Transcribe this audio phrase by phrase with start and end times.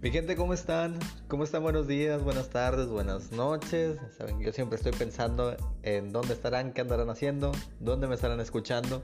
[0.00, 0.98] Mi gente, ¿cómo están?
[1.28, 1.62] ¿Cómo están?
[1.62, 3.98] Buenos días, buenas tardes, buenas noches.
[4.16, 9.02] Saben, yo siempre estoy pensando en dónde estarán, qué andarán haciendo, dónde me estarán escuchando.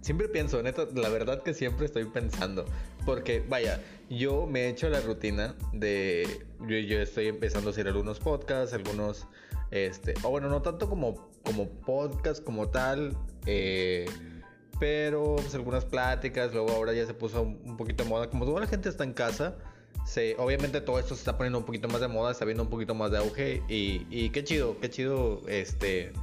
[0.00, 2.64] Siempre pienso, neto, la verdad que siempre estoy pensando.
[3.06, 6.46] Porque, vaya, yo me he hecho la rutina de.
[6.60, 9.26] Yo, yo estoy empezando a hacer algunos podcasts, algunos.
[9.70, 10.14] Este.
[10.24, 13.16] O bueno, no tanto como, como podcast como tal.
[13.46, 14.06] Eh,
[14.80, 18.60] pero pues algunas pláticas, luego ahora ya se puso un poquito de moda, como toda
[18.60, 19.54] la gente está en casa,
[20.06, 22.70] se, obviamente todo esto se está poniendo un poquito más de moda, está viendo un
[22.70, 26.14] poquito más de auge y, qué chido, qué chido, este,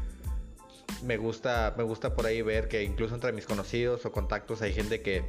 [1.03, 4.73] me gusta, me gusta por ahí ver que incluso entre mis conocidos o contactos hay
[4.73, 5.23] gente que,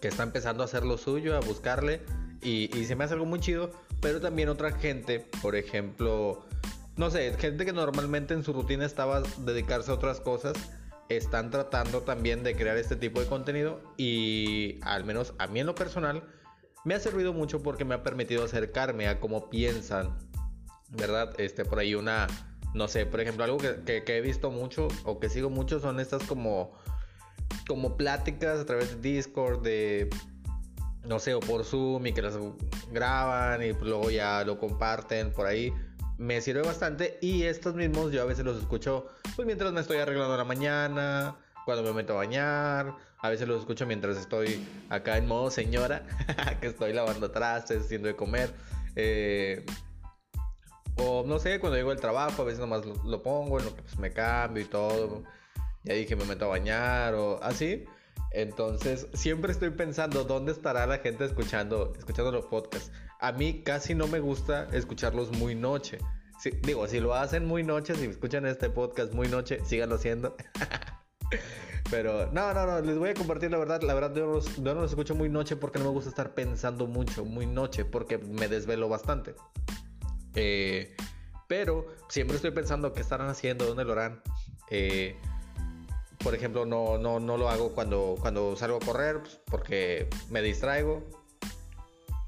[0.00, 2.00] que está empezando a hacer lo suyo, a buscarle
[2.42, 6.44] y se me hace algo muy chido, pero también otra gente, por ejemplo,
[6.96, 10.54] no sé, gente que normalmente en su rutina estaba dedicarse a otras cosas,
[11.08, 15.66] están tratando también de crear este tipo de contenido y al menos a mí en
[15.66, 16.22] lo personal
[16.84, 20.16] me ha servido mucho porque me ha permitido acercarme a cómo piensan,
[20.90, 21.38] ¿verdad?
[21.38, 22.26] Este, por ahí una,
[22.74, 26.22] no sé, por ejemplo, algo que, he visto mucho o que sigo mucho son estas
[26.24, 26.72] como,
[27.66, 30.08] como pláticas a través de Discord, de,
[31.04, 32.34] no sé, o por Zoom y que las
[32.92, 35.72] graban y luego ya lo comparten por ahí
[36.18, 39.98] me sirve bastante y estos mismos yo a veces los escucho pues mientras me estoy
[39.98, 45.16] arreglando la mañana, cuando me meto a bañar, a veces los escucho mientras estoy acá
[45.16, 46.02] en modo señora,
[46.60, 48.52] que estoy lavando trastes, haciendo de comer.
[48.96, 49.64] Eh,
[50.96, 53.98] o no sé, cuando llego al trabajo, a veces nomás lo, pongo, en lo pues,
[53.98, 55.24] me cambio y todo.
[55.84, 57.84] Ya dije, me meto a bañar o así.
[58.32, 62.90] Entonces, siempre estoy pensando dónde estará la gente escuchando, escuchando los podcasts.
[63.20, 65.98] A mí casi no me gusta escucharlos muy noche.
[66.62, 70.36] digo, si lo hacen muy noche, si escuchan este podcast muy noche, síganlo haciendo.
[71.90, 73.82] Pero no, no, no, les voy a compartir la verdad.
[73.82, 77.24] La verdad, yo no, los, escucho muy noche porque no me gusta estar pensando mucho,
[77.24, 79.34] muy noche, porque me desvelo bastante.
[80.34, 80.94] Eh,
[81.48, 84.22] pero siempre estoy pensando qué estarán haciendo, dónde lo harán.
[84.70, 85.16] Eh,
[86.22, 90.42] por ejemplo, no, no, no lo hago cuando, cuando salgo a correr pues, porque me
[90.42, 91.17] distraigo.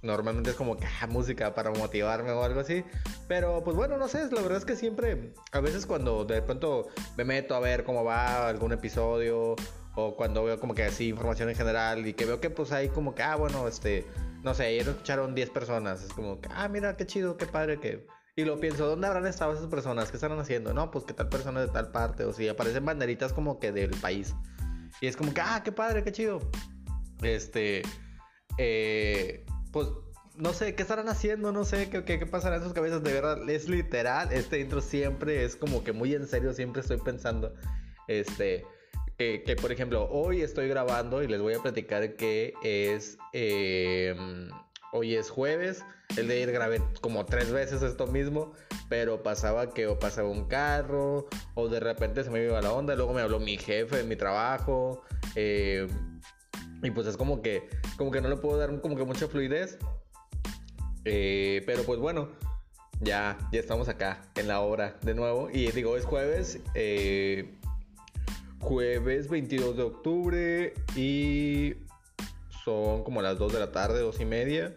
[0.02, 2.84] Normalmente es como que ah, música para motivarme o algo así.
[3.28, 6.88] Pero pues bueno, no sé, la verdad es que siempre, a veces cuando de pronto
[7.16, 9.56] me meto a ver cómo va algún episodio
[9.96, 12.88] o cuando veo como que así información en general y que veo que pues hay
[12.88, 14.06] como que, ah, bueno, este,
[14.42, 16.02] no sé, ayer escucharon 10 personas.
[16.02, 18.06] Es como que, ah, mira, qué chido, qué padre que
[18.36, 20.10] y lo pienso, ¿dónde habrán estado esas personas?
[20.10, 20.72] ¿Qué están haciendo?
[20.72, 22.24] No, pues que tal persona de tal parte.
[22.24, 24.34] O si aparecen banderitas como que del país.
[25.00, 26.40] Y es como que, ah, qué padre, qué chido.
[27.22, 27.82] Este,
[28.56, 29.88] eh, pues
[30.36, 31.52] no sé, ¿qué estarán haciendo?
[31.52, 33.02] No sé, ¿qué, qué, pasará en sus cabezas?
[33.02, 34.32] De verdad, es literal.
[34.32, 37.54] Este intro siempre es como que muy en serio, siempre estoy pensando.
[38.08, 38.64] Este,
[39.18, 43.18] que, que por ejemplo, hoy estoy grabando y les voy a platicar que es.
[43.32, 44.14] Eh,
[44.92, 45.84] hoy es jueves.
[46.16, 48.52] El de ir grabé como tres veces esto mismo,
[48.88, 52.96] pero pasaba que o pasaba un carro, o de repente se me iba la onda,
[52.96, 55.02] luego me habló mi jefe de mi trabajo,
[55.36, 55.86] eh,
[56.82, 59.78] y pues es como que, como que no le puedo dar como que mucha fluidez.
[61.04, 62.28] Eh, pero pues bueno,
[63.00, 65.50] ya, ya estamos acá en la hora de nuevo.
[65.50, 66.60] Y digo, es jueves.
[66.74, 67.58] Eh,
[68.60, 71.74] jueves 22 de octubre y
[72.64, 74.74] son como las 2 de la tarde, 2 y media.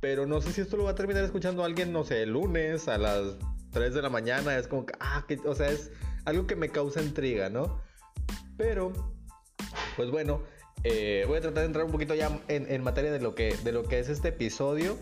[0.00, 2.88] Pero no sé si esto lo va a terminar escuchando alguien, no sé, el lunes
[2.88, 3.36] a las
[3.70, 4.56] 3 de la mañana.
[4.56, 5.90] Es como que, ah, que, o sea, es
[6.24, 7.80] algo que me causa intriga, ¿no?
[8.56, 8.92] Pero,
[9.96, 10.42] pues bueno,
[10.88, 13.72] eh, voy a tratar de entrar un poquito ya en, materia de lo, que, de
[13.72, 14.96] lo que es este episodio.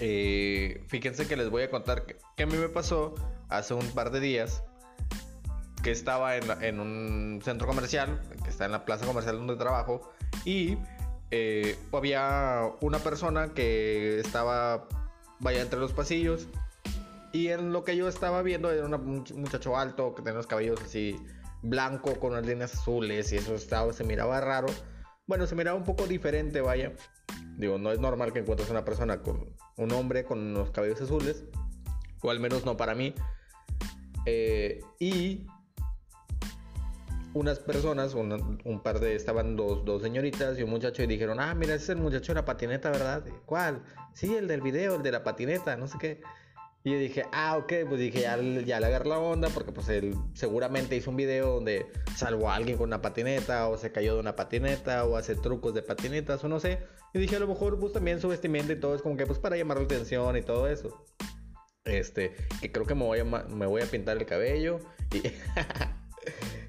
[0.00, 3.14] Eh, fíjense que les voy a contar que, a mí me pasó
[3.50, 4.62] hace un par de días
[5.82, 10.10] que estaba en, en, un centro comercial, que está en la plaza comercial donde trabajo,
[10.46, 10.78] y
[11.30, 14.88] eh, había una persona que estaba,
[15.40, 16.48] vaya, entre los pasillos.
[17.34, 20.80] Y en lo que yo estaba viendo era un muchacho alto que tenía los cabellos
[20.80, 21.20] así
[21.64, 24.68] blanco con unas líneas azules y eso estaba, se miraba raro.
[25.26, 26.92] Bueno, se miraba un poco diferente, vaya.
[27.56, 31.44] Digo, no es normal que encuentres una persona con un hombre con unos cabellos azules,
[32.22, 33.14] o al menos no para mí.
[34.26, 35.46] Eh, y
[37.32, 41.54] unas personas, un par de, estaban dos, dos, señoritas y un muchacho y dijeron, ah,
[41.54, 43.24] mira, ese es el muchacho de la patineta, ¿verdad?
[43.44, 43.82] ¿Cuál?
[44.12, 46.20] Sí, el del video, el de la patineta, no sé qué.
[46.86, 50.14] Y dije, ah, ok, pues dije, ya, ya le agarré la onda porque pues él
[50.34, 54.20] seguramente hizo un video donde salvó a alguien con una patineta o se cayó de
[54.20, 56.80] una patineta o hace trucos de patinetas o no sé.
[57.14, 59.38] Y dije, a lo mejor pues también su vestimenta y todo es como que pues
[59.38, 61.06] para llamar la atención y todo eso.
[61.86, 65.22] Este, que creo que me voy a, me voy a pintar el cabello y...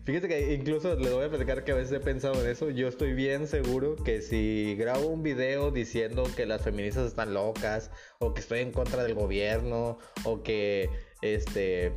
[0.06, 2.70] Fíjate que incluso les voy a platicar que a veces he pensado en eso.
[2.70, 7.90] Yo estoy bien seguro que si grabo un video diciendo que las feministas están locas,
[8.20, 10.92] o que estoy en contra del gobierno, o que
[11.24, 11.92] este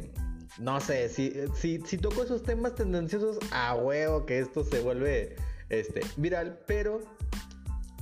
[0.58, 5.37] no sé, si, si, si toco esos temas tendenciosos, a huevo que esto se vuelve
[5.69, 7.00] este, viral, pero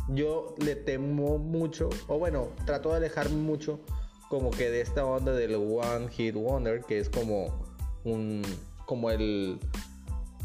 [0.08, 3.80] yo le temo mucho, o bueno, trato de alejarme mucho
[4.30, 7.66] como que de esta onda del One Hit Wonder, que es como
[8.04, 8.42] un,
[8.86, 9.58] como el,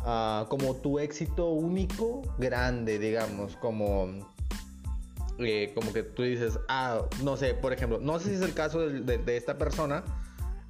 [0.06, 4.09] uh, como tu éxito único grande, digamos, como,
[5.39, 8.53] eh, como que tú dices, ah, no sé, por ejemplo, no sé si es el
[8.53, 10.03] caso de, esta persona,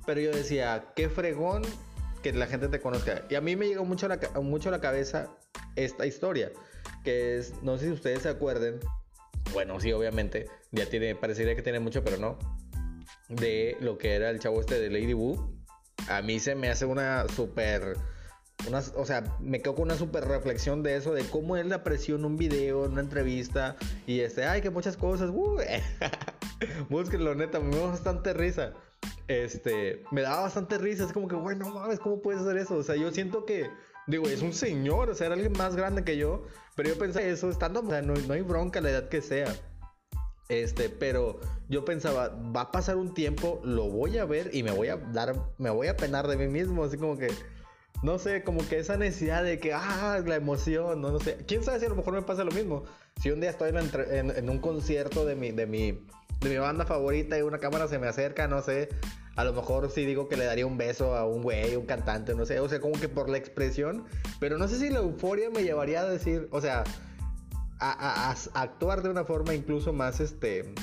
[0.05, 1.63] pero yo decía, qué fregón
[2.23, 3.23] que la gente te conozca.
[3.29, 5.29] Y a mí me llegó mucho a la, mucho a la cabeza
[5.75, 6.51] esta historia,
[7.03, 8.79] que es, no sé si ustedes se acuerden,
[9.53, 12.37] bueno, sí, obviamente, ya tiene, parecería que tiene mucho, pero no,
[13.27, 15.57] de lo que era el chavo este de Lady Wu.
[16.09, 17.95] A mí se me hace una súper...
[18.67, 22.15] Una, o sea, me quedo con una súper reflexión de eso, de cómo él apareció
[22.15, 23.75] en un video, en una entrevista,
[24.05, 25.57] y este, ay, que muchas cosas, uh,
[26.89, 28.73] búsquenlo, neta, me da bastante risa.
[29.27, 32.75] Este, me daba bastante risa, es como que, güey, no mames, ¿cómo puedes hacer eso?
[32.75, 33.69] O sea, yo siento que
[34.07, 36.43] Digo, es un señor, o sea, era alguien más grande que yo.
[36.75, 39.53] Pero yo pensé eso estando, o sea, no, hay bronca la edad que sea.
[40.49, 44.71] Este, pero yo pensaba, va a pasar un tiempo, lo voy a ver y me
[44.71, 47.29] voy a dar, me voy a penar de mí mismo, así como que,
[48.03, 51.37] no sé, como que esa necesidad de que, ah, la emoción, no, no sé.
[51.47, 52.83] Quién sabe si a lo mejor me pasa lo mismo.
[53.21, 55.91] Si un día estoy en, un concierto de mi, de mi,
[56.39, 58.89] de mi banda favorita y una cámara se me acerca, no sé,
[59.35, 62.33] a lo mejor sí digo que le daría un beso a un güey, un cantante,
[62.33, 64.05] no sé, o sea, como que por la expresión,
[64.39, 66.83] pero no sé si la euforia me llevaría a decir, o sea,
[67.79, 70.73] a, actuar de una forma incluso más, este,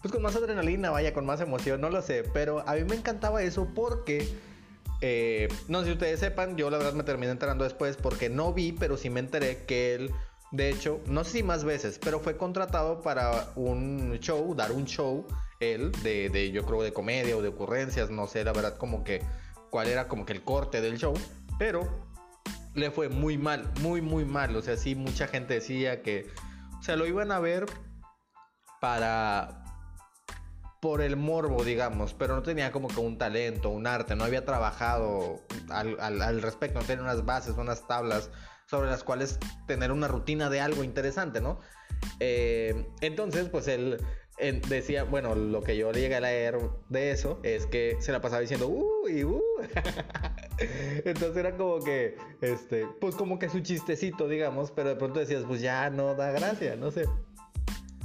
[0.00, 2.94] pues con más adrenalina, vaya, con más emoción, no lo sé, pero a mí me
[2.94, 4.51] encantaba eso porque...
[5.04, 8.52] Eh, no sé si ustedes sepan, yo la verdad me terminé enterando después porque no
[8.52, 10.12] vi, pero sí me enteré que él,
[10.52, 14.84] de hecho, no sé si más veces, pero fue contratado para un show, dar un
[14.84, 15.26] show
[15.58, 19.02] él, de, de, yo creo de comedia o de ocurrencias, no sé la verdad como
[19.02, 19.22] que
[19.70, 21.14] cuál era como que el corte del show,
[21.58, 22.06] pero
[22.74, 26.28] le fue muy mal, muy muy mal, o sea, sí mucha gente decía que,
[26.78, 27.66] o sea, lo iban a ver
[28.80, 29.61] para
[30.82, 34.44] por el morbo, digamos, pero no tenía como que un talento, un arte, no había
[34.44, 35.40] trabajado
[35.70, 38.30] al, al respecto, no tenía unas bases, unas tablas
[38.66, 39.38] sobre las cuales
[39.68, 41.60] tener una rutina de algo interesante, ¿no?
[42.18, 44.04] Eh, entonces, pues él
[44.68, 46.58] decía, bueno, lo que yo llegué a leer
[46.88, 49.40] de eso es que se la pasaba diciendo, uh, y uh.
[51.04, 55.44] Entonces era como que, este, pues como que su chistecito, digamos, pero de pronto decías,
[55.46, 57.04] pues ya no da gracia, no sé.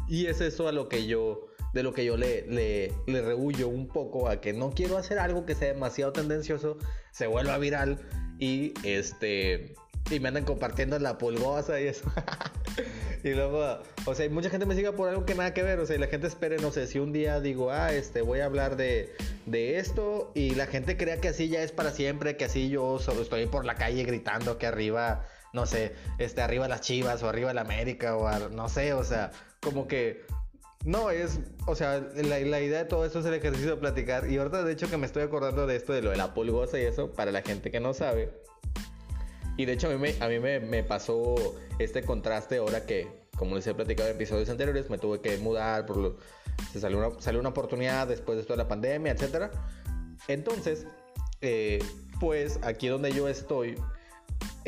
[0.07, 3.67] Y es eso a lo que yo, de lo que yo le, le, le rehuyo
[3.67, 6.77] un poco a que no quiero hacer algo que sea demasiado tendencioso,
[7.11, 7.99] se vuelva viral
[8.39, 9.75] y este,
[10.09, 12.05] y me andan compartiendo la pulgosa y eso.
[13.23, 15.79] y luego, o sea, mucha gente me sigue por algo que nada que ver.
[15.79, 18.45] O sea, la gente espere, no sé, si un día digo, ah, este, voy a
[18.45, 19.13] hablar de,
[19.45, 22.99] de esto y la gente crea que así ya es para siempre, que así yo
[22.99, 27.29] solo estoy por la calle gritando que arriba, no sé, este, arriba las chivas o
[27.29, 30.25] arriba la América o no sé, o sea, como que
[30.87, 34.31] no, es, o sea, la, idea de todo esto es el ejercicio de platicar.
[34.31, 36.79] Y ahorita, de hecho, que me estoy acordando de esto, de lo de la pulgosa
[36.79, 38.31] y eso, para la gente que no sabe.
[39.57, 41.35] Y de hecho a mí, me, a mí me, pasó
[41.77, 45.85] este contraste ahora que, como les he platicado en episodios anteriores, me tuve que mudar,
[45.85, 46.19] por
[46.71, 49.51] se salió una, salió una oportunidad después de toda la pandemia, etc.
[50.29, 50.87] Entonces,
[51.41, 51.79] eh,
[52.21, 53.75] pues aquí donde yo estoy,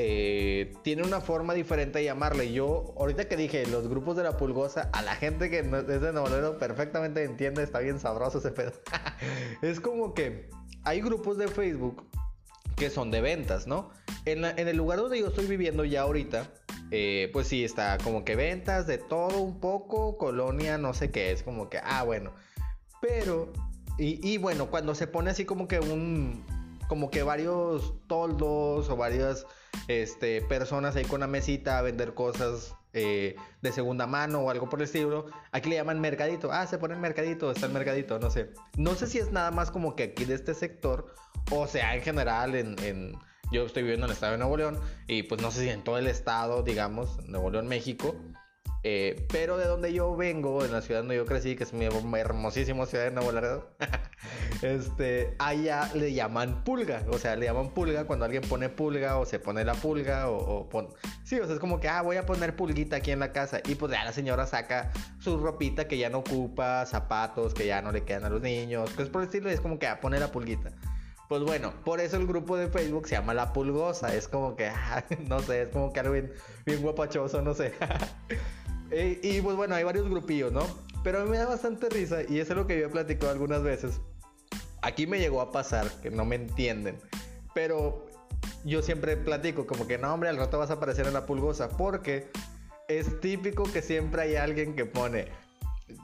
[0.01, 2.53] eh, tiene una forma diferente de llamarle.
[2.53, 6.13] Yo, ahorita que dije los grupos de la pulgosa, a la gente que es de
[6.13, 8.71] Nuevo perfectamente entiende, está bien sabroso ese pedo.
[9.61, 10.49] es como que
[10.85, 12.07] hay grupos de Facebook
[12.77, 13.89] que son de ventas, ¿no?
[14.23, 16.49] En, el lugar donde yo estoy viviendo ya ahorita,
[16.91, 21.33] eh, pues sí, está como que ventas de todo un poco, colonia, no sé qué,
[21.33, 22.31] es como que, ah, bueno.
[23.01, 23.51] Pero,
[23.97, 26.45] y, bueno, cuando se pone así como que un,
[26.87, 29.45] como que varios toldos o varias
[29.87, 34.69] este, personas ahí con una mesita a vender cosas eh, de segunda mano o algo
[34.69, 35.27] por el estilo.
[35.51, 36.51] Aquí le llaman mercadito.
[36.51, 38.51] Ah, se pone el mercadito, está el mercadito, no sé.
[38.77, 41.13] No sé si es nada más como que aquí de este sector
[41.51, 42.75] o sea en general en
[43.51, 45.83] yo estoy viviendo en el estado de Nuevo León y pues no sé si en
[45.83, 48.15] todo el estado, digamos, Nuevo León, México.
[48.83, 51.85] Eh, pero de donde yo vengo, en la ciudad donde yo crecí, que es mi
[51.85, 53.69] hermosísima ciudad de Nuevo Laredo,
[54.61, 59.25] este, allá le llaman pulga, o sea, le llaman pulga cuando alguien pone pulga o
[59.25, 60.87] se pone la pulga o, pon...
[61.23, 63.59] Sí, o sea, es como que, ah, voy a poner pulguita aquí en la casa
[63.65, 67.81] y pues ya la señora saca su ropita que ya no ocupa, zapatos que ya
[67.81, 70.19] no le quedan a los niños, pues por el estilo es como que, ah, pone
[70.19, 70.71] la pulguita.
[71.27, 74.15] Pues bueno, por eso el grupo de Facebook se llama La Pulgosa.
[74.15, 76.33] Es como que, ah, no sé, es como que algo bien,
[76.65, 77.71] bien guapachoso, no sé.
[78.91, 80.65] y, y, pues bueno, hay varios grupillos, ¿no?
[81.03, 83.31] Pero a mí me da bastante risa y eso es lo que yo he platicado
[83.31, 84.01] algunas veces.
[84.81, 86.97] Aquí me llegó a pasar, que no me entienden.
[87.53, 88.05] Pero
[88.65, 91.69] yo siempre platico como que no, hombre, al rato vas a aparecer en la pulgosa.
[91.69, 92.29] Porque
[92.87, 95.27] es típico que siempre hay alguien que pone,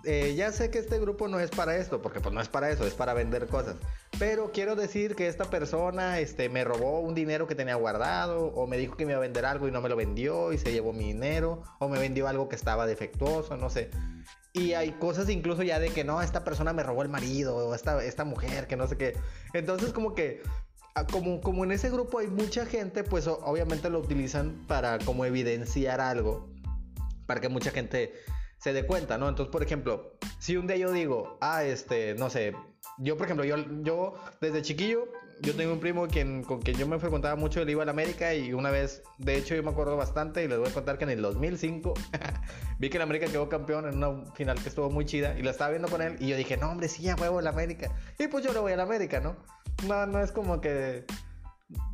[0.03, 2.69] eh, ya sé que este grupo no es para esto, porque pues no es para
[2.69, 3.75] eso, es para vender cosas.
[4.19, 8.67] Pero quiero decir que esta persona este, me robó un dinero que tenía guardado, o
[8.67, 10.71] me dijo que me iba a vender algo y no me lo vendió y se
[10.71, 13.89] llevó mi dinero, o me vendió algo que estaba defectuoso, no sé.
[14.53, 17.75] Y hay cosas incluso ya de que no, esta persona me robó el marido, o
[17.75, 19.17] esta, esta mujer, que no sé qué.
[19.53, 20.41] Entonces como que
[20.93, 25.25] ah, como, como en ese grupo hay mucha gente, pues obviamente lo utilizan para como
[25.25, 26.47] evidenciar algo,
[27.25, 28.13] para que mucha gente
[28.65, 29.29] se dé cuenta, ¿no?
[29.29, 32.55] Entonces, por ejemplo, si un día yo digo, ah, este, no sé,
[32.97, 35.07] yo, por ejemplo, yo, yo desde chiquillo,
[35.43, 37.91] yo tengo un primo quien, con quien yo me frecuentaba mucho, él iba a la
[37.91, 40.97] América y una vez, de hecho, yo me acuerdo bastante y les voy a contar
[40.97, 41.93] que en el 2005
[42.79, 45.51] vi que el América quedó campeón en una final que estuvo muy chida y la
[45.51, 47.91] estaba viendo con él y yo dije, no, hombre, sí, ya huevo el América.
[48.17, 49.35] Y pues yo le voy a la América, ¿no?
[49.87, 51.05] No, no es como que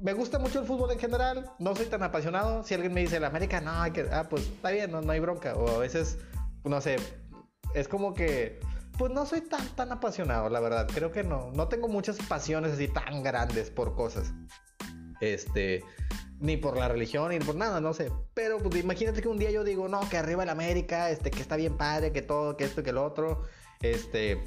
[0.02, 2.64] me gusta mucho el fútbol en general, no soy tan apasionado.
[2.64, 5.12] Si alguien me dice el América, no, hay que, ah, pues está bien, no, no
[5.12, 5.54] hay bronca.
[5.56, 6.18] O a veces
[6.64, 6.98] no sé,
[7.74, 8.60] es como que,
[8.98, 10.88] pues no soy tan, tan apasionado, la verdad.
[10.94, 14.34] Creo que no, no tengo muchas pasiones así tan grandes por cosas.
[15.22, 15.84] Este,
[16.40, 18.12] ni por la religión, ni por nada, no sé.
[18.34, 21.42] Pero pues imagínate que un día yo digo, no, que arriba el América, este, que
[21.42, 23.44] está bien padre, que todo, que esto, que lo otro.
[23.82, 24.44] Este,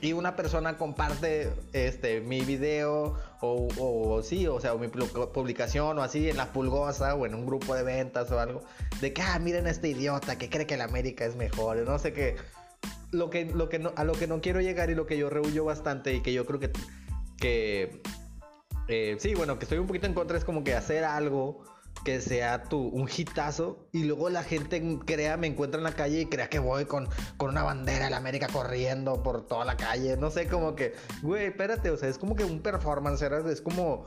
[0.00, 6.28] y una persona comparte este mi video o, sí, o sea, mi publicación o así
[6.28, 8.62] en la pulgosa o en un grupo de ventas o algo,
[9.00, 11.98] de que, ah, miren a este idiota que cree que la América es mejor, no
[11.98, 12.36] sé qué.
[13.12, 15.64] Lo que, lo que a lo que no quiero llegar y lo que yo rehuyo
[15.64, 16.72] bastante y que yo creo que,
[17.38, 18.02] que
[18.88, 21.64] eh, sí, bueno, que estoy un poquito en contra es como que hacer algo
[22.04, 26.20] que sea tu, un hitazo y luego la gente crea, me encuentra en la calle
[26.20, 29.76] y crea que voy con, con una bandera de la América corriendo por toda la
[29.76, 30.16] calle.
[30.16, 34.04] No sé, como que, güey, espérate, o sea, es como que un performance, es como,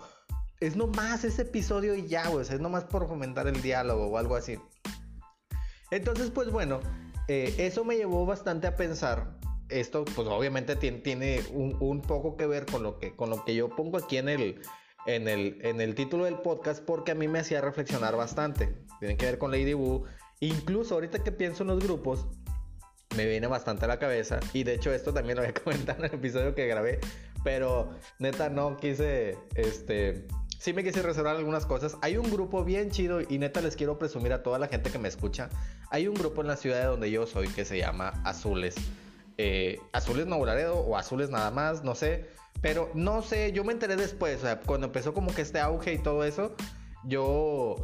[0.60, 4.36] es nomás ese episodio y ya, güey, es nomás por fomentar el diálogo o algo
[4.36, 4.58] así.
[5.92, 6.80] Entonces, pues bueno,
[7.28, 9.38] eh, eso me llevó bastante a pensar.
[9.70, 13.46] Esto, pues obviamente tiene, tiene un, un, poco que ver con lo que, con lo
[13.46, 14.62] que yo pongo aquí en el,
[15.16, 18.76] en el, en el título del podcast porque a mí me hacía reflexionar bastante.
[19.00, 20.06] Tienen que ver con Lady Wu.
[20.40, 22.28] Incluso ahorita que pienso en los grupos,
[23.18, 24.40] me viene bastante a la cabeza.
[24.54, 27.00] Y de hecho esto también lo voy a comentar en el episodio que grabé.
[27.44, 30.28] Pero neta no quise, este...
[30.60, 31.98] Sí me quise reservar algunas cosas.
[32.02, 35.00] Hay un grupo bien chido y neta les quiero presumir a toda la gente que
[35.00, 35.50] me escucha.
[35.90, 38.76] Hay un grupo en la ciudad de donde yo soy que se llama Azules.
[39.38, 42.28] Eh, Azules Nuevo o Azules nada más, no sé.
[42.62, 45.94] Pero no sé, yo me enteré después, o sea, cuando empezó como que este auge
[45.94, 46.56] y todo eso,
[47.06, 47.76] yo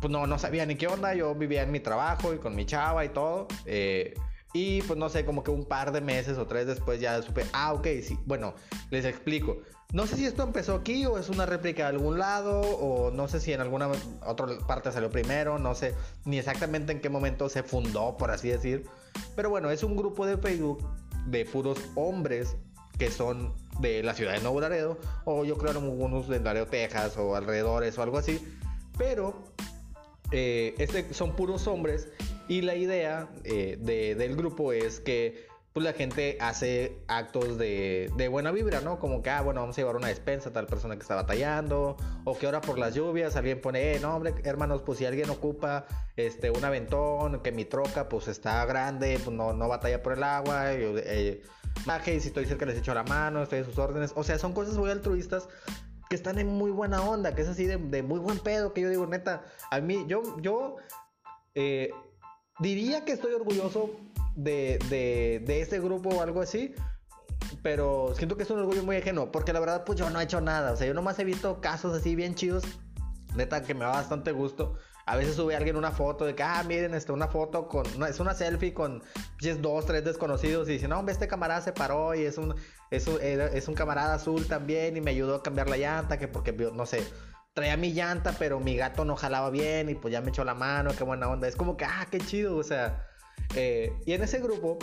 [0.00, 2.66] pues no, no sabía ni qué onda, yo vivía en mi trabajo y con mi
[2.66, 3.48] chava y todo.
[3.66, 4.14] Eh,
[4.52, 7.44] y pues no sé, como que un par de meses o tres después ya supe,
[7.52, 8.54] ah, ok, sí, bueno,
[8.90, 9.58] les explico.
[9.92, 13.26] No sé si esto empezó aquí o es una réplica de algún lado o no
[13.26, 13.88] sé si en alguna
[14.26, 15.94] otra parte salió primero, no sé
[16.26, 18.84] ni exactamente en qué momento se fundó, por así decir.
[19.34, 20.86] Pero bueno, es un grupo de Facebook
[21.26, 22.56] de puros hombres
[22.98, 27.16] que son de la ciudad de Nuevo Laredo, o yo creo algunos de Laredo, Texas,
[27.16, 28.40] o alrededores, o algo así.
[28.96, 29.44] Pero
[30.32, 32.08] eh, este son puros hombres,
[32.48, 33.76] y la idea eh,
[34.16, 38.98] del grupo es que pues, la gente hace actos de, buena vibra, ¿no?
[38.98, 41.96] Como que, ah, bueno, vamos a llevar una despensa a tal persona que está batallando,
[42.24, 45.30] o que ahora por las lluvias alguien pone, eh, no, hombre, hermanos, pues si alguien
[45.30, 50.14] ocupa este, un aventón, que mi troca pues está grande, pues no, no batalla por
[50.14, 51.42] el agua, eh,
[52.06, 54.12] y si estoy cerca les echo la mano, estoy en sus órdenes.
[54.14, 55.48] O sea, son cosas muy altruistas
[56.08, 58.88] que están en muy buena onda, que es así de, muy buen pedo, que yo
[58.88, 60.76] digo, neta, a mí, yo, yo
[61.54, 61.90] eh,
[62.60, 63.90] diría que estoy orgulloso
[64.34, 66.74] de, de, de ese grupo o algo así,
[67.62, 70.24] pero siento que es un orgullo muy ajeno, porque la verdad, pues yo no he
[70.24, 72.64] hecho nada, o sea, yo nomás he visto casos así bien chidos,
[73.36, 74.76] neta, que me da bastante gusto.
[75.08, 78.20] A veces sube alguien una foto de que, ah, miren, este, una foto con, es
[78.20, 79.02] una selfie con
[79.62, 82.54] dos, tres desconocidos y dice, no, hombre, este camarada se paró y es un,
[82.90, 86.28] es un, es un camarada azul también y me ayudó a cambiar la llanta, que
[86.28, 87.02] porque, no sé,
[87.54, 90.54] traía mi llanta, pero mi gato no jalaba bien y pues ya me echó la
[90.54, 91.48] mano, qué buena onda.
[91.48, 93.06] Es como que, ah, qué chido, o sea.
[93.56, 94.78] Eh, y en ese grupo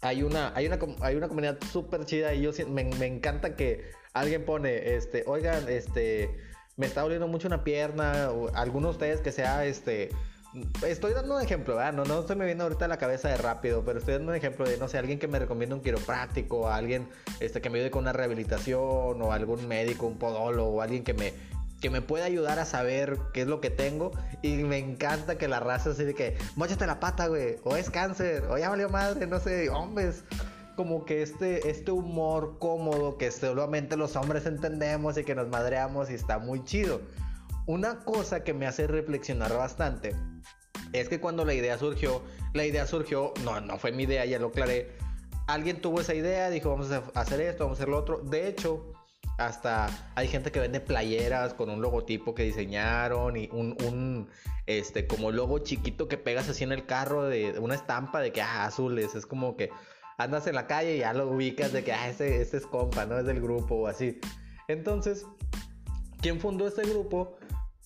[0.00, 3.90] hay una, hay una, hay una comunidad súper chida y yo me, me encanta que
[4.14, 6.47] alguien pone, este, oigan, este
[6.78, 10.10] me está doliendo mucho una pierna, o alguno de ustedes que sea este
[10.86, 11.92] estoy dando un ejemplo, ¿verdad?
[11.92, 14.66] No, no estoy me viendo ahorita la cabeza de rápido, pero estoy dando un ejemplo
[14.66, 17.08] de, no sé, alguien que me recomienda un quiropráctico, alguien
[17.40, 21.12] este, que me ayude con una rehabilitación, o algún médico, un podólogo, o alguien que
[21.12, 21.34] me,
[21.80, 24.12] que me pueda ayudar a saber qué es lo que tengo.
[24.40, 27.90] Y me encanta que la raza así de que, mochate la pata, güey, o es
[27.90, 30.24] cáncer, o ya valió madre, no sé, hombres.
[30.78, 36.08] Como que este, este humor cómodo que solamente los hombres entendemos y que nos madreamos
[36.08, 37.00] y está muy chido.
[37.66, 40.14] Una cosa que me hace reflexionar bastante
[40.92, 44.38] es que cuando la idea surgió, la idea surgió, no, no fue mi idea, ya
[44.38, 44.92] lo aclaré.
[45.48, 48.18] Alguien tuvo esa idea, dijo vamos a hacer esto, vamos a hacer lo otro.
[48.18, 48.92] De hecho,
[49.36, 54.28] hasta hay gente que vende playeras con un logotipo que diseñaron y un, un
[54.66, 58.42] este, como logo chiquito que pegas así en el carro de una estampa de que,
[58.42, 59.16] ah, azules.
[59.16, 59.70] Es como que
[60.18, 63.06] andas en la calle y ya lo ubicas de que, ah, este, este es compa,
[63.06, 63.18] ¿no?
[63.18, 64.20] Es del grupo o así.
[64.66, 65.24] Entonces,
[66.20, 67.36] ¿quién fundó este grupo?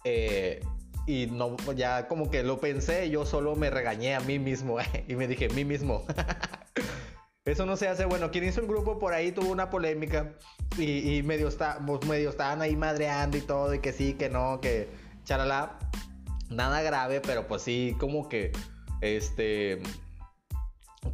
[0.05, 0.61] Eh,
[1.07, 5.15] y no, ya como que lo pensé, yo solo me regañé a mí mismo y
[5.15, 6.05] me dije, mí mismo.
[7.45, 8.05] Eso no se hace.
[8.05, 10.33] Bueno, quien hizo el grupo por ahí tuvo una polémica
[10.79, 14.61] y, medio, está, pues, medio estaban ahí madreando y todo, y que sí, que no,
[14.61, 14.89] que
[15.25, 15.79] charala.
[16.51, 18.53] Nada grave, pero pues sí, como que,
[19.01, 19.83] este,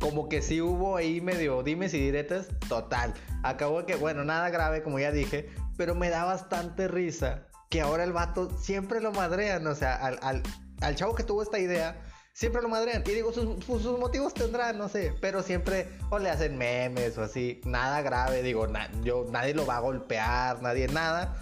[0.00, 3.14] como que sí hubo ahí medio dimes y diretes, total.
[3.42, 8.04] Acabó que, bueno, nada grave, como ya dije, pero me da bastante risa que ahora
[8.04, 10.42] el vato siempre lo madrean, o sea, al,
[10.80, 12.00] al, chavo que tuvo esta idea,
[12.32, 13.02] siempre lo madrean.
[13.06, 17.22] Y digo, sus, sus, motivos tendrán, no sé, pero siempre o le hacen memes o
[17.22, 18.66] así, nada grave, digo,
[19.02, 21.34] yo, nadie lo va a golpear, nadie nada,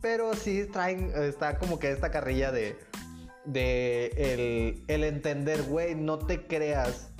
[0.00, 2.78] pero sí traen, está como que esta carrilla de,
[3.44, 7.11] de el, el entender, güey, no te creas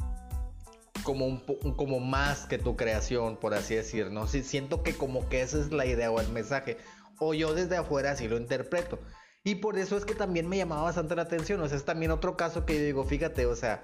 [1.04, 1.38] como, un,
[1.76, 4.26] como más que tu creación, por así decir, ¿no?
[4.26, 6.78] Sí, siento que como que esa es la idea o el mensaje
[7.18, 8.98] o yo desde afuera así lo interpreto.
[9.44, 11.60] Y por eso es que también me llamaba bastante la atención.
[11.60, 13.82] O sea, es también otro caso que yo digo, fíjate, o sea,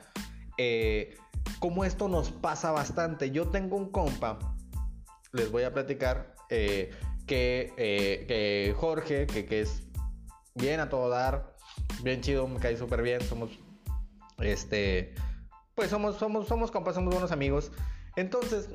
[0.56, 1.16] eh,
[1.58, 3.30] como esto nos pasa bastante.
[3.30, 4.38] Yo tengo un compa,
[5.32, 6.90] les voy a platicar, eh,
[7.26, 9.82] que, eh, Jorge, que, que, es
[10.54, 11.56] bien a todo dar,
[12.02, 13.50] bien chido, me cae súper bien, somos,
[14.38, 15.14] este,
[15.78, 17.70] pues somos, somos, somos compas, somos buenos amigos.
[18.16, 18.68] Entonces,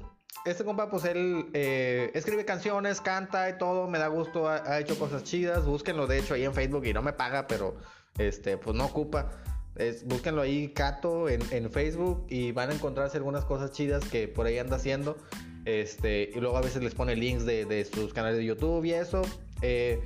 [0.45, 4.97] este compa, pues él eh, escribe canciones, canta y todo, me da gusto, ha, hecho
[4.97, 5.65] cosas chidas.
[5.65, 7.75] Búsquenlo, de hecho, ahí en Facebook y no me paga, pero
[8.17, 9.31] este, pues no ocupa.
[9.75, 14.45] Es, búsquenlo ahí, Cato, en, Facebook y van a encontrarse algunas cosas chidas que por
[14.45, 15.17] ahí anda haciendo.
[15.65, 19.23] Este, y luego a veces les pone links de, sus canales de YouTube y eso.
[19.61, 19.99] Eh,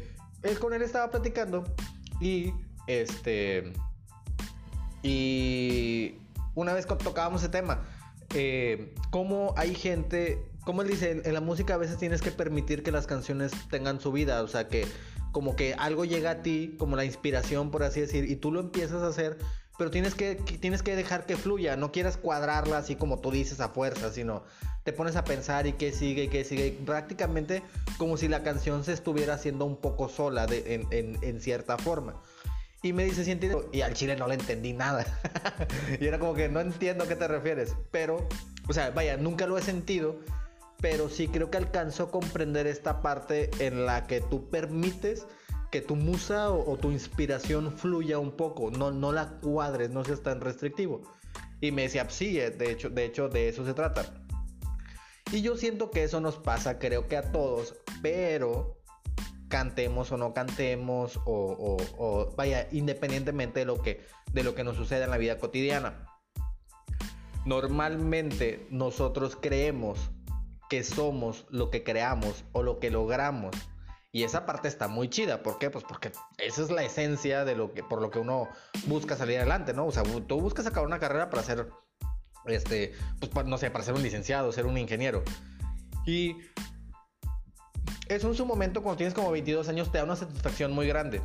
[0.59, 1.63] con él estaba platicando
[2.19, 2.53] y
[2.87, 3.71] este.
[5.03, 6.15] Y
[6.61, 7.85] una vez tocábamos ese tema
[8.33, 12.83] eh, cómo hay gente, como él dice, en, la música a veces tienes que permitir
[12.83, 14.85] que las canciones tengan su vida, o sea, que
[15.31, 18.59] como que algo llega a ti, como la inspiración, por así decir, y tú lo
[18.59, 19.37] empiezas a hacer,
[19.77, 23.61] pero tienes que, tienes que dejar que fluya, no quieras cuadrarla así como tú dices
[23.61, 24.43] a fuerza, sino
[24.83, 27.61] te pones a pensar y qué sigue y qué sigue, prácticamente
[27.97, 32.21] como si la canción se estuviera haciendo un poco sola de, en, en cierta forma.
[32.83, 33.37] Y me dice, ¿sí
[33.71, 35.05] Y al chile no le entendí nada.
[35.99, 37.75] y era como que no entiendo a qué te refieres.
[37.91, 38.27] Pero,
[38.67, 40.19] o sea, vaya, nunca lo he sentido.
[40.79, 45.25] Pero sí creo que alcanzo a comprender esta parte en la que tú permites
[45.71, 48.69] que tu musa o, tu inspiración fluya un poco.
[48.69, 51.01] No, no la cuadres, no seas tan restrictivo.
[51.59, 54.23] Y me decía, sí, eh, de hecho, de hecho, de eso se trata.
[55.31, 58.76] Y yo siento que eso nos pasa, creo que a todos, pero
[59.47, 65.05] cantemos o no cantemos o, vaya, independientemente de lo, que, de lo que nos suceda
[65.05, 66.05] en la vida cotidiana.
[67.45, 70.11] Normalmente nosotros creemos
[70.69, 73.55] que somos lo que creamos o lo que logramos.
[74.11, 75.43] Y esa parte está muy chida.
[75.43, 75.69] ¿Por qué?
[75.69, 78.49] Pues porque esa es la esencia de lo que, por lo que uno
[78.87, 79.85] busca salir adelante, ¿no?
[79.85, 81.69] O sea, tú buscas sacar una carrera para ser,
[82.45, 82.93] este,
[83.31, 85.23] pues no sé, para ser un licenciado, ser un ingeniero.
[86.05, 86.37] Y
[88.09, 91.21] eso en su momento, cuando tienes como 22 años, te da una satisfacción muy grande.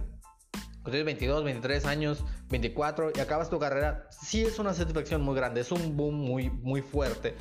[0.52, 5.36] Cuando tienes 22, 23 años, 24 y acabas tu carrera, sí es una satisfacción muy
[5.36, 5.60] grande.
[5.60, 7.36] Es un boom muy, muy fuerte.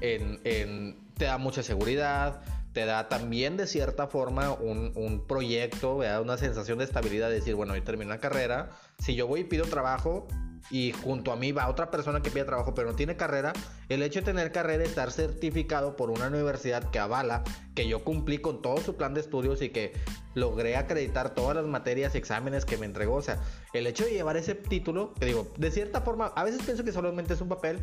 [0.00, 6.36] En, te da mucha seguridad, te da también de cierta forma un, un proyecto, una
[6.38, 7.28] sensación de estabilidad.
[7.28, 8.70] De decir, bueno, yo termino la carrera.
[8.98, 10.26] Si yo voy y pido trabajo,
[10.70, 13.52] y junto a mí va otra persona que pide trabajo pero no tiene carrera,
[13.88, 18.38] el hecho de tener carrera, estar certificado por una universidad que avala que yo cumplí
[18.38, 19.92] con todo su plan de estudios y que
[20.34, 23.40] logré acreditar todas las materias y exámenes que me entregó, o sea,
[23.72, 26.92] el hecho de llevar ese título, que digo, de cierta forma, a veces pienso que
[26.92, 27.80] solamente es un papel,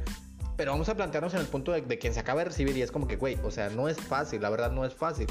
[0.56, 2.82] pero vamos a plantearnos en el punto de, de quien se acaba de recibir y
[2.82, 5.28] es como que, güey, o sea, no es fácil, la verdad no es fácil.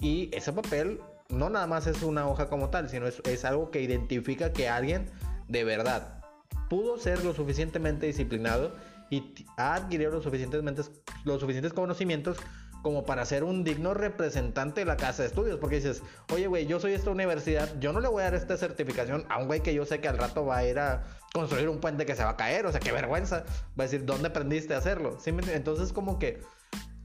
[0.00, 3.70] Y ese papel no nada más es una hoja como tal, sino es, es algo
[3.70, 5.10] que identifica que alguien
[5.46, 6.17] de verdad
[6.68, 8.74] pudo ser lo suficientemente disciplinado
[9.10, 9.22] y
[9.98, 10.82] los suficientemente,
[11.24, 12.38] los suficientes conocimientos
[12.82, 15.58] como para ser un digno representante de la casa de estudios.
[15.58, 16.02] Porque dices,
[16.32, 19.38] oye, güey, yo soy esta universidad, yo no le voy a dar esta certificación a
[19.38, 22.06] un güey que yo sé que al rato va a ir a construir un puente
[22.06, 22.66] que se va a caer.
[22.66, 23.44] O sea, qué vergüenza.
[23.78, 25.18] Va a decir, ¿dónde aprendiste a hacerlo?
[25.26, 26.40] Entonces, como que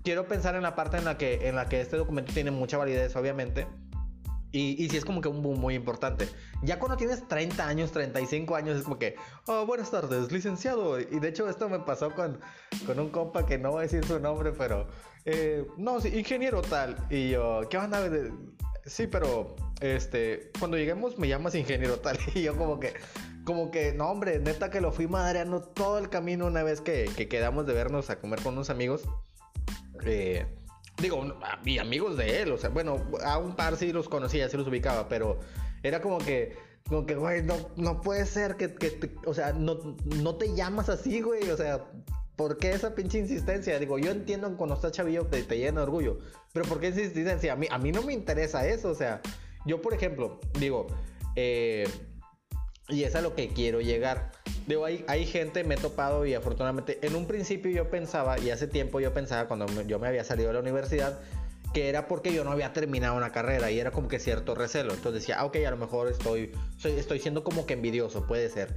[0.04, 2.78] quiero pensar en la parte en la que, en la que este documento tiene mucha
[2.78, 3.67] validez, obviamente.
[4.53, 6.29] Y, y sí es como que un boom muy importante.
[6.61, 9.15] Ya cuando tienes 30 años, 35 años, es como que,
[9.47, 10.99] oh, buenas tardes, licenciado.
[10.99, 12.39] Y de hecho esto me pasó con,
[12.85, 14.87] con un compa que no voy a decir su nombre, pero,
[15.25, 16.95] eh, no, sí, ingeniero tal.
[17.09, 18.31] Y yo, ¿qué van a ver?
[18.85, 22.19] Sí, pero, este, cuando lleguemos me llamas ingeniero tal.
[22.35, 22.93] Y yo como que,
[23.45, 27.09] como que, no, hombre, neta que lo fui madreando todo el camino una vez que,
[27.17, 29.01] que quedamos de vernos a comer con unos amigos.
[30.05, 30.45] Eh,
[30.97, 34.58] digo, y amigos de él, o sea, bueno, a un par sí los conocía, sí
[34.58, 35.39] los ubicaba, pero
[35.82, 36.56] era como que,
[36.88, 40.89] como que, güey, no, no puede ser que, que o sea, no, no te llamas
[40.89, 41.86] así, güey, o sea,
[42.36, 43.79] ¿por qué esa pinche insistencia?
[43.79, 46.19] Digo, yo entiendo cuando estás chavillo te, te llena de orgullo,
[46.53, 47.53] pero ¿por qué insistencia?
[47.53, 49.21] A mí, a mí no me interesa eso, o sea,
[49.65, 50.88] yo, por ejemplo, digo,
[51.36, 51.88] eh,
[52.89, 54.31] y es a lo que quiero llegar.
[54.67, 58.49] Digo, hay, hay gente, me he topado y afortunadamente, en un principio yo pensaba, y
[58.49, 61.19] hace tiempo yo pensaba, cuando yo me había salido de la universidad,
[61.73, 64.93] que era porque yo no había terminado una carrera y era como que cierto recelo.
[64.93, 68.49] Entonces decía, ah, ok, a lo mejor estoy, soy, estoy siendo como que envidioso, puede
[68.49, 68.75] ser.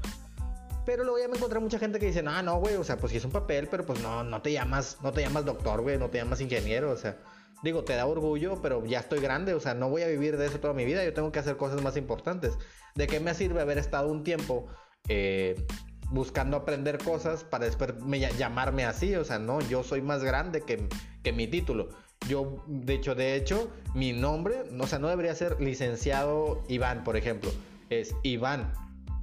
[0.87, 3.11] Pero luego ya me encontré mucha gente que dice, ah, no, güey, o sea, pues
[3.11, 5.99] sí es un papel, pero pues no, no te llamas, no te llamas doctor, güey,
[5.99, 7.17] no te llamas ingeniero, o sea,
[7.63, 10.47] digo, te da orgullo, pero ya estoy grande, o sea, no voy a vivir de
[10.47, 12.57] eso toda mi vida, yo tengo que hacer cosas más importantes.
[12.95, 14.67] ¿De qué me sirve haber estado un tiempo
[15.09, 15.67] eh,
[16.11, 17.95] buscando aprender cosas para después
[18.39, 19.15] llamarme así?
[19.17, 20.89] O sea, no, yo soy más grande que,
[21.23, 21.89] que mi título.
[22.29, 27.17] Yo, de hecho, de hecho, mi nombre, o sea, no debería ser licenciado Iván, por
[27.17, 27.51] ejemplo.
[27.91, 28.73] Es Iván,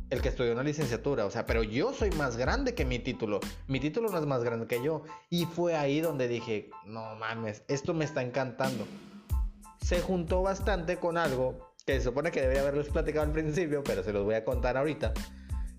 [0.09, 1.25] el que estudió una licenciatura.
[1.25, 3.39] O sea, pero yo soy más grande que mi título.
[3.67, 5.03] Mi título no es más grande que yo.
[5.29, 8.85] Y fue ahí donde dije, no mames, esto me está encantando.
[9.81, 14.03] Se juntó bastante con algo que se supone que debería haberles platicado al principio, pero
[14.03, 15.13] se los voy a contar ahorita.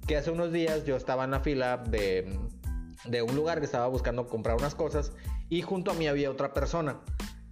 [0.06, 2.38] Que hace unos días yo estaba en la fila de,
[3.06, 5.12] de un lugar que estaba buscando comprar unas cosas
[5.48, 7.00] y junto a mí había otra persona.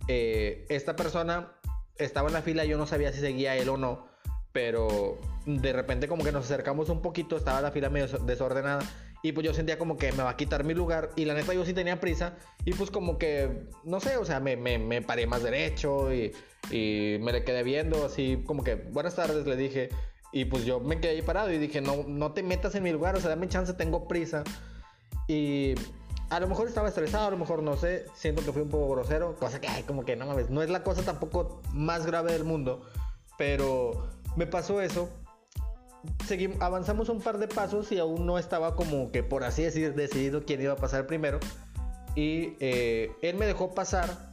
[0.08, 1.52] Eh, esta persona
[1.96, 4.06] estaba en la fila, yo no sabía si seguía él o no,
[4.52, 8.82] pero de repente como que nos acercamos un poquito, estaba la fila medio desordenada
[9.22, 11.54] y pues yo sentía como que me va a quitar mi lugar y la neta
[11.54, 15.02] yo sí tenía prisa y pues como que, no sé, o sea, me, me, me
[15.02, 16.32] paré más derecho y,
[16.70, 19.90] y, me le quedé viendo así como que buenas tardes le dije
[20.32, 22.90] y pues yo me quedé ahí parado y dije no, no te metas en mi
[22.90, 24.44] lugar, o sea, dame chance, tengo prisa
[25.28, 25.74] y
[26.30, 28.88] a lo mejor estaba estresado, a lo mejor no sé, siento que fui un poco
[28.88, 32.32] grosero, cosa que, ay, como que no mames, no es la cosa tampoco más grave
[32.32, 32.82] del mundo,
[33.36, 35.08] pero me pasó eso.
[36.26, 39.94] Seguimos, avanzamos un par de pasos y aún no estaba como que por así decir
[39.94, 41.38] decidido quién iba a pasar primero.
[42.14, 44.32] Y eh, él me dejó pasar.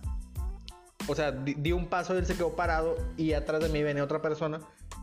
[1.07, 4.21] O sea, di, un paso, él se quedó parado y atrás de mí venía otra
[4.21, 4.61] persona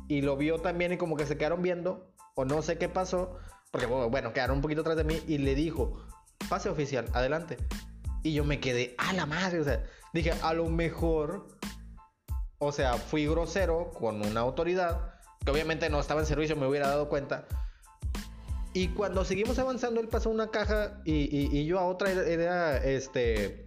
[0.09, 3.39] y lo vio también y como que se quedaron viendo o no sé qué pasó.
[3.73, 6.07] Porque bueno, quedaron un poquito atrás de mí y le dijo,
[6.49, 7.57] pase oficial, adelante.
[8.23, 11.49] Y yo me quedé, a la madre, o sea, dije, a lo mejor,
[12.59, 15.16] o sea, fui grosero con una autoridad,
[15.47, 17.47] que obviamente no estaba en servicio, me hubiera dado cuenta.
[18.73, 23.67] Y cuando seguimos avanzando, él pasó una caja y, yo a otra era, este,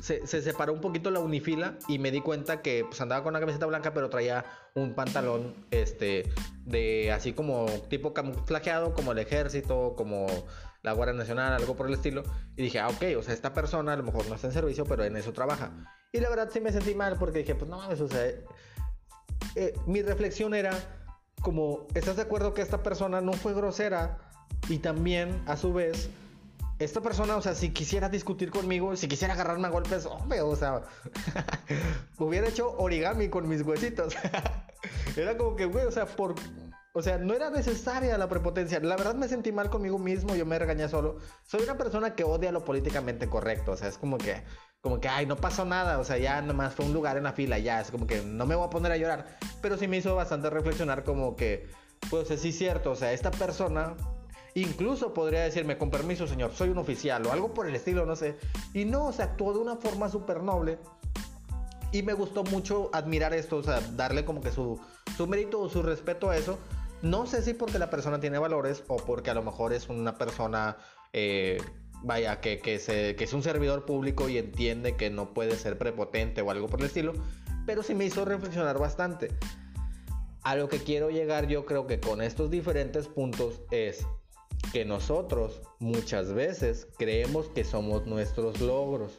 [0.00, 3.40] se, separó un poquito la unifila y me di cuenta que pues andaba con una
[3.40, 6.28] camiseta blanca pero traía un pantalón este
[6.66, 10.26] de así como tipo camuflajeado como el ejército como
[10.82, 12.22] la Guardia Nacional, algo por el estilo.
[12.56, 14.84] Y dije, ah, ok, o sea, esta persona a lo mejor no está en servicio,
[14.84, 15.72] pero en eso trabaja.
[16.12, 18.30] Y la verdad sí me sentí mal porque dije, pues no mames, o sea,
[19.56, 20.72] eh, mi reflexión era
[21.42, 24.18] como, ¿estás de acuerdo que esta persona no fue grosera?
[24.68, 26.08] Y también, a su vez,
[26.78, 30.56] esta persona, o sea, si quisiera discutir conmigo, si quisiera agarrarme a golpes, hombre, o
[30.56, 30.82] sea,
[32.18, 34.14] hubiera hecho origami con mis huesitos.
[35.16, 36.34] era como que, güey, o sea, por,
[36.96, 38.80] o sea, no era necesaria la prepotencia.
[38.80, 41.18] La verdad me sentí mal conmigo mismo, yo me regañé solo.
[41.44, 43.72] Soy una persona que odia lo políticamente correcto.
[43.72, 44.42] O sea, es como que,
[44.84, 45.98] como que, ay, no pasó nada.
[45.98, 47.80] O sea, ya nomás fue un lugar en la fila, ya.
[47.80, 49.38] Es como que no me voy a poner a llorar.
[49.62, 51.70] Pero sí me hizo bastante reflexionar como que,
[52.10, 52.90] pues sí es cierto.
[52.90, 53.96] O sea, esta persona
[54.56, 58.14] Incluso podría decirme, con permiso señor, soy un oficial o algo por el estilo, no
[58.14, 58.36] sé.
[58.72, 60.78] Y no, o sea, actuó de una forma súper noble.
[61.90, 64.78] Y me gustó mucho admirar esto, o sea, darle como que su,
[65.16, 66.58] su mérito o su respeto a eso.
[67.02, 70.18] No sé si porque la persona tiene valores o porque a lo mejor es una
[70.18, 70.76] persona,
[71.12, 71.60] eh,
[72.04, 72.74] vaya, que, que,
[73.18, 76.86] es un servidor público y entiende que no puede ser prepotente o algo por el
[76.86, 77.12] estilo,
[77.66, 79.28] pero sí me hizo reflexionar bastante.
[80.42, 84.06] a lo que quiero llegar yo creo que con estos diferentes puntos es
[84.72, 89.18] que nosotros muchas veces creemos que somos nuestros logros,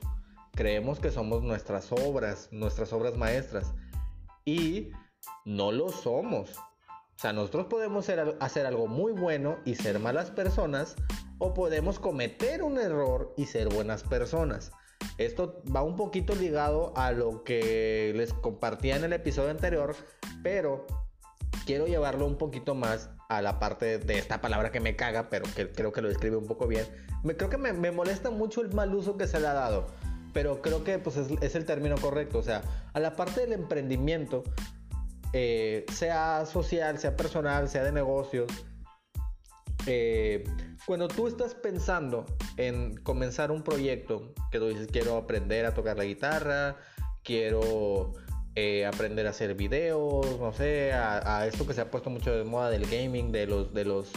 [0.51, 3.73] creemos que somos nuestras obras, nuestras obras maestras
[4.45, 4.91] y
[5.45, 6.51] no lo somos.
[7.15, 10.95] O sea, nosotros podemos hacer algo muy bueno y ser malas personas
[11.39, 14.71] o podemos cometer un error y ser buenas personas.
[15.17, 19.95] Esto va un poquito ligado a lo que les compartía en el episodio anterior,
[20.43, 20.85] pero
[21.65, 25.45] quiero llevarlo un poquito más a la parte de esta palabra que me caga, pero
[25.55, 26.85] que creo que lo describe un poco bien.
[27.23, 29.87] Me, creo que me, molesta mucho el mal uso que se le ha dado,
[30.33, 32.37] pero creo que pues, es, el término correcto.
[32.37, 32.61] O sea,
[32.93, 34.43] a la parte del emprendimiento,
[35.33, 38.51] eh, sea social, sea personal, sea de negocios,
[39.87, 40.43] eh,
[40.85, 42.25] cuando tú estás pensando
[42.57, 46.77] en comenzar un proyecto, que tú dices, quiero aprender a tocar la guitarra,
[47.23, 48.13] quiero
[48.55, 52.43] eh, aprender a hacer videos, no sé, a, esto que se ha puesto mucho de
[52.43, 54.11] moda del gaming, de los, de los,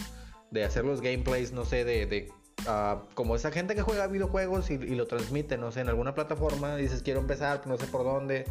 [0.51, 2.29] de hacer los gameplays, no sé, de, de
[2.67, 6.77] uh, como esa gente que juega videojuegos y, lo transmite, no sé, en alguna plataforma,
[6.77, 8.45] dices quiero empezar, no sé por dónde.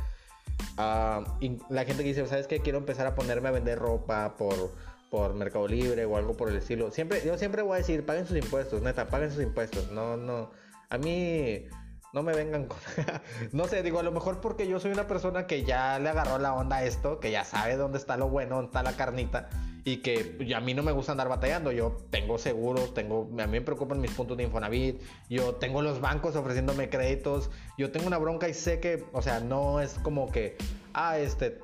[0.77, 2.59] Uh, y la gente que dice, ¿sabes qué?
[2.59, 4.71] Quiero empezar a ponerme a vender ropa por,
[5.09, 6.91] por Mercado Libre o algo por el estilo.
[6.91, 9.91] Siempre, yo siempre voy a decir, paguen sus impuestos, neta, paguen sus impuestos.
[9.91, 10.51] No, no.
[10.89, 11.65] A mí
[12.13, 12.77] no me vengan con...
[13.51, 16.39] no sé, digo, a lo mejor porque yo soy una persona que ya le agarró
[16.39, 19.49] la onda a esto, que ya sabe dónde está lo bueno, dónde está la carnita,
[19.83, 21.71] y que a mí no me gusta andar batallando.
[21.71, 26.01] Yo tengo seguros, tengo, a mí me preocupan mis puntos de Infonavit, yo tengo los
[26.01, 30.31] bancos ofreciéndome créditos, yo tengo una bronca y sé que, o sea, no es como
[30.31, 30.57] que,
[30.93, 31.59] ah, este,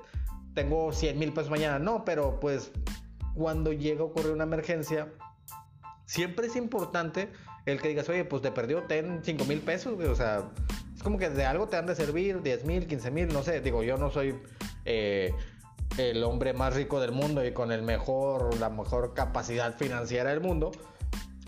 [0.54, 2.72] tengo 100 mil pesos mañana, no, pero pues
[3.36, 5.12] cuando llega a ocurrir una emergencia,
[6.06, 7.30] siempre es importante
[7.66, 10.44] el que digas, oye, pues te perdió, ten 5 mil pesos, o sea,
[10.96, 13.62] es como que de algo te han de servir, 10 mil, 15 mil, no sé,
[13.62, 14.36] digo, yo no soy
[14.86, 15.34] eh,
[15.98, 20.42] el hombre más rico del mundo y con el mejor, la mejor capacidad financiera del
[20.42, 20.72] mundo,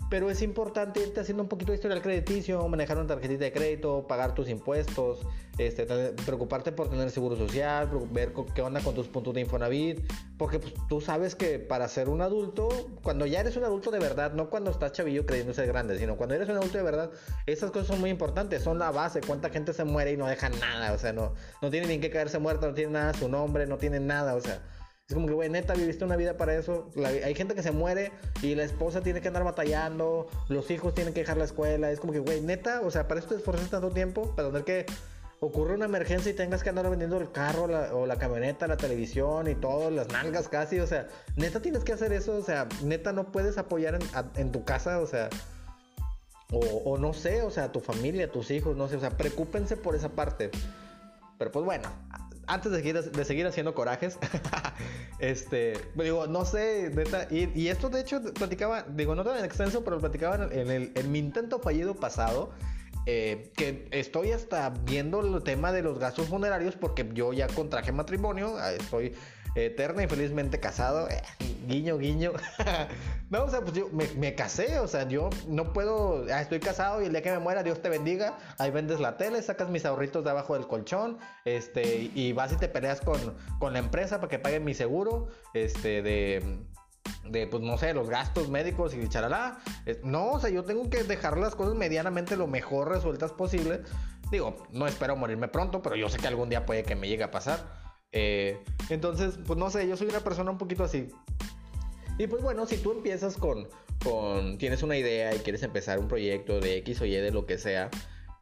[0.08, 4.06] pero es importante irte haciendo un poquito de historial crediticio, manejar una tarjetita de crédito,
[4.06, 5.26] pagar tus impuestos,
[5.58, 5.84] este,
[6.24, 10.00] preocuparte por tener seguro social, ver qué onda con tus puntos de Infonavit,
[10.36, 12.68] porque pues, tú sabes que para ser un adulto,
[13.02, 16.16] cuando ya eres un adulto de verdad, no cuando estás chavillo creyendo ser grande, sino
[16.16, 17.10] cuando eres un adulto de verdad,
[17.46, 20.48] esas cosas son muy importantes, son la base, cuánta gente se muere y no deja
[20.50, 23.66] nada, o sea, no, no tiene ni que caerse muerto, no tiene nada su nombre,
[23.66, 24.62] no tiene nada, o sea
[25.08, 26.90] es como que, güey, neta, viviste una vida para eso.
[27.04, 28.10] hay gente que se muere
[28.42, 31.92] y la esposa tiene que andar batallando, los hijos tienen que dejar la escuela.
[31.92, 34.64] Es como que, güey, neta, o sea, para eso te esforzaste tanto tiempo, para tener
[34.64, 34.86] que
[35.38, 39.48] ocurre una emergencia y tengas que andar vendiendo el carro o la camioneta, la televisión
[39.48, 43.12] y todo, las nalgas casi, o sea, neta tienes que hacer eso, o sea, neta
[43.12, 43.98] no puedes apoyar
[44.34, 45.28] en, tu casa, o sea,
[46.50, 49.76] o, o, no sé, o sea, tu familia, tus hijos, no sé, o sea, preocúpense
[49.76, 50.50] por esa parte.
[51.38, 51.90] Pero pues bueno,
[52.46, 54.18] antes de seguir, haciendo corajes,
[55.18, 59.98] este, digo, no sé, neta, y, esto de hecho platicaba, digo, no tan extenso, pero
[59.98, 62.52] platicaba en, el, en mi intento fallido pasado,
[63.08, 67.92] eh, que estoy hasta viendo el tema de los gastos funerarios porque yo ya contraje
[67.92, 69.14] matrimonio, ah, estoy
[69.64, 71.22] eterna y felizmente casado, eh,
[71.66, 72.32] guiño, guiño.
[73.30, 77.02] no, o sea, pues yo me, casé, o sea, yo no puedo, ah, estoy casado
[77.02, 79.84] y el día que me muera, Dios te bendiga, ahí vendes la tele, sacas mis
[79.84, 83.18] ahorritos de abajo del colchón, este, y vas y te peleas con,
[83.58, 86.66] con la empresa para que paguen mi seguro, este, de
[87.30, 89.58] de, pues no sé, los gastos médicos y charalá.
[90.02, 93.82] No, o sea, yo tengo que dejar las cosas medianamente lo mejor resueltas posible.
[94.30, 97.24] Digo, no espero morirme pronto, pero yo sé que algún día puede que me llegue
[97.24, 97.75] a pasar.
[98.18, 101.08] Eh, entonces, pues no sé, yo soy una persona un poquito así.
[102.16, 103.68] Y pues bueno, si tú empiezas con,
[104.02, 107.44] con, tienes una idea y quieres empezar un proyecto de X o Y, de lo
[107.44, 107.90] que sea,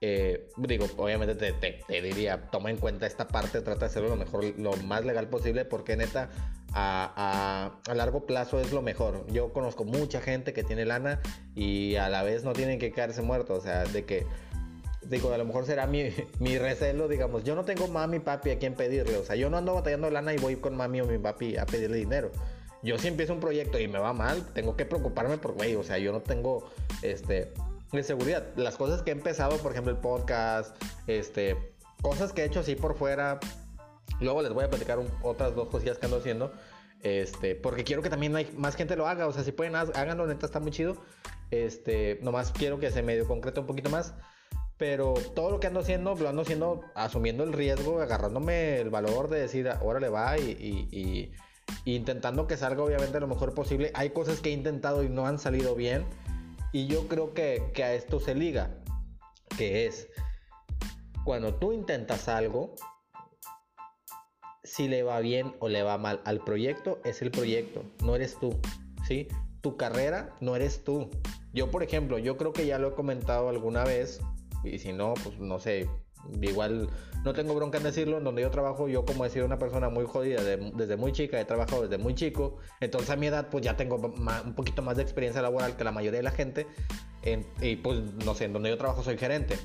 [0.00, 4.16] eh, digo, obviamente te, te, diría, toma en cuenta esta parte, trata de hacerlo lo
[4.16, 6.30] mejor, lo más legal posible, porque neta,
[6.72, 9.26] a, a, a, largo plazo es lo mejor.
[9.32, 11.20] Yo conozco mucha gente que tiene lana
[11.56, 14.24] y a la vez no tienen que quedarse muertos, o sea, de que
[15.08, 18.58] digo, a lo mejor será mi, mi recelo, digamos, yo no tengo mami, papi a
[18.58, 21.18] quien pedirle, o sea, yo no ando batallando lana y voy con mami o mi
[21.18, 22.30] papi a pedirle dinero.
[22.82, 25.82] Yo si empiezo un proyecto y me va mal, tengo que preocuparme por, güey, o
[25.82, 26.68] sea, yo no tengo,
[27.00, 27.52] este,
[27.92, 28.46] de seguridad.
[28.56, 31.56] Las cosas que he empezado, por ejemplo, el podcast, este,
[32.02, 33.40] cosas que he hecho así por fuera,
[34.20, 36.52] luego les voy a platicar otras dos cosillas que ando haciendo,
[37.02, 40.26] este, porque quiero que también hay, más gente lo haga, o sea, si pueden, háganlo,
[40.26, 40.96] neta, está muy chido.
[41.50, 44.14] Este, nomás quiero que se medio concrete un poquito más.
[44.76, 49.28] Pero todo lo que ando haciendo, lo ando haciendo asumiendo el riesgo, agarrándome el valor
[49.28, 51.32] de decir, ahora le va y,
[51.84, 53.92] intentando que salga obviamente lo mejor posible.
[53.94, 56.04] Hay cosas que he intentado y no han salido bien.
[56.72, 58.70] Y yo creo que, que a esto se liga,
[59.56, 60.08] que es
[61.24, 62.74] cuando tú intentas algo,
[64.64, 68.38] si le va bien o le va mal al proyecto, es el proyecto, no eres
[68.38, 68.58] tú,
[69.06, 69.28] ¿sí?
[69.60, 71.10] Tu carrera no eres tú.
[71.52, 74.20] Yo, por ejemplo, yo creo que ya lo he comentado alguna vez,
[74.64, 75.88] y si no, pues no sé,
[76.40, 76.88] igual
[77.24, 80.04] no tengo bronca en decirlo, en donde yo trabajo, yo como decir una persona muy
[80.04, 83.76] jodida desde muy chica, he trabajado desde muy chico, entonces a mi edad pues ya
[83.76, 86.66] tengo un poquito más de experiencia laboral que la mayoría de la gente,
[87.60, 89.56] y pues no sé, en donde yo trabajo soy gerente.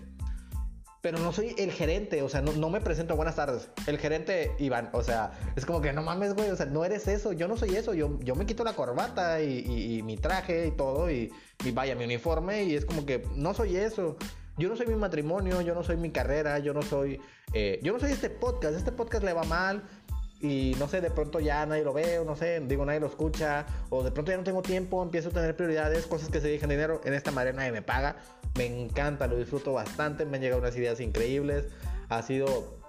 [1.01, 3.69] Pero no soy el gerente, o sea, no, me presento buenas tardes.
[3.88, 7.07] El gerente Iván, o sea, es como que no mames, güey, o sea, no eres
[7.07, 10.71] eso, yo no soy eso, yo, yo me quito la corbata y, mi traje y
[10.71, 11.31] todo, y,
[11.63, 14.17] y vaya, mi uniforme, y es como que no soy eso
[14.60, 17.19] yo no soy mi matrimonio, yo no soy mi carrera, yo no soy,
[17.54, 19.84] eh, yo no soy este podcast, este podcast le va mal
[20.41, 23.08] y no sé, de pronto ya nadie lo ve, o no sé, digo, nadie lo
[23.08, 26.48] escucha, o de pronto ya no tengo tiempo, empiezo a tener prioridades, cosas que se
[26.48, 28.17] dejan dinero, en esta manera nadie me paga,
[28.56, 31.65] me encanta, lo disfruto bastante, me han llegado unas ideas increíbles,
[32.10, 32.80] ha sido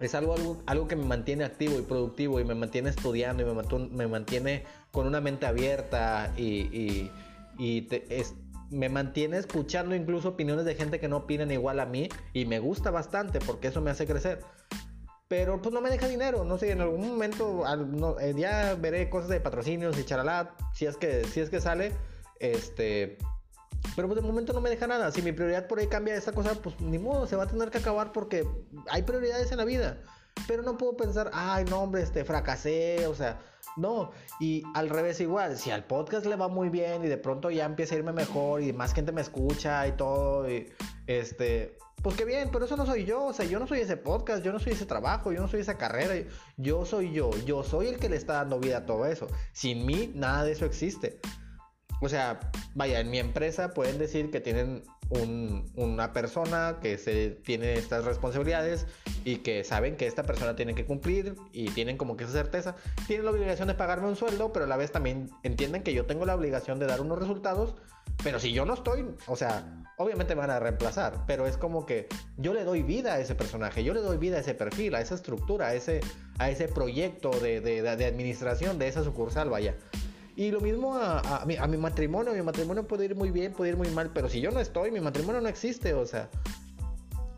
[0.00, 3.88] es algo, algo, que me mantiene activo y productivo y me mantiene estudiando y me,
[3.90, 7.10] me mantiene con una mente abierta y,
[7.58, 8.34] y, es,
[8.70, 12.58] me mantiene escuchando incluso opiniones de gente que no opinan igual a mí y me
[12.58, 14.40] gusta bastante porque eso me hace crecer.
[15.28, 17.64] Pero pues no me deja dinero, no sé, en algún momento
[18.18, 21.92] eh, ya veré cosas de patrocinios y charalá, si es que, si es que sale,
[22.40, 23.18] este...
[23.94, 25.12] Pero pues de momento no me deja nada.
[25.12, 27.70] Si mi prioridad por ahí cambia esa cosa, pues ni modo, se va a tener
[27.70, 28.46] que acabar porque
[28.90, 29.98] hay prioridades en la vida.
[30.46, 33.38] Pero no puedo pensar, ay, no, hombre, este, fracasé, o sea,
[33.78, 34.10] no,
[34.40, 37.64] y al revés igual, si al podcast le va muy bien y de pronto ya
[37.64, 40.46] empieza a irme mejor y más gente me escucha y todo,
[41.06, 43.96] este, pues qué bien, pero eso no soy yo, o sea, yo no soy ese
[43.96, 46.14] podcast, yo no soy ese trabajo, yo no soy esa carrera,
[46.56, 49.26] yo soy yo, yo soy el que le está dando vida a todo eso.
[49.52, 51.20] Sin mí, nada de eso existe.
[52.00, 52.38] O sea,
[52.74, 58.86] vaya, en mi empresa pueden decir que tienen una persona que se tiene estas responsabilidades
[59.24, 62.76] y que saben que esta persona tiene que cumplir y tienen como que esa certeza.
[63.06, 66.06] Tienen la obligación de pagarme un sueldo, pero a la vez también entienden que yo
[66.06, 67.74] tengo la obligación de dar unos resultados.
[68.22, 69.64] Pero si yo no estoy, o sea,
[69.96, 73.34] obviamente me van a reemplazar, pero es como que yo le doy vida a ese
[73.34, 76.00] personaje, yo le doy vida a ese perfil, a esa estructura, a ese,
[76.38, 79.76] a ese proyecto de, de, de administración de esa sucursal, vaya.
[80.38, 82.32] Y lo mismo a, mi, a, mi, matrimonio.
[82.32, 84.92] Mi matrimonio puede ir muy bien, puede ir muy mal, pero si yo no estoy,
[84.92, 85.94] mi matrimonio no existe.
[85.94, 86.30] O sea,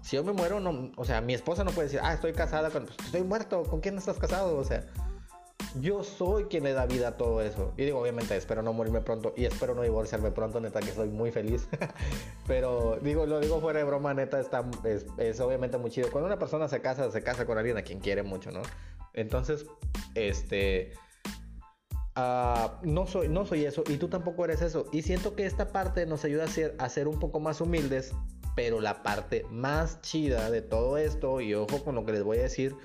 [0.03, 2.69] si yo me muero, no, o sea, mi esposa no puede decir, ah, estoy casada,
[2.69, 4.59] con, pues, estoy muerto, ¿con quién estás casado?
[4.59, 4.85] O sea,
[5.81, 7.73] yo soy quien le da vida a todo eso.
[7.79, 11.09] Y digo, obviamente, espero no morirme pronto y espero no divorciarme pronto, neta, que soy
[11.09, 11.69] muy feliz.
[12.47, 16.11] Pero digo, lo digo fuera de broma, neta, está, es, es obviamente muy chido.
[16.11, 18.61] Cuando una persona se casa, se casa con alguien a quien quiere mucho, ¿no?
[19.15, 19.65] Entonces,
[20.15, 20.93] este
[22.17, 24.87] No, soy, no soy eso y tú tampoco eres eso.
[24.93, 28.13] Y siento que esta parte nos ayuda a ser, a ser un poco más humildes,
[28.57, 32.39] pero la parte más chida de todo esto, y ojo con lo que les voy
[32.39, 32.77] a decir,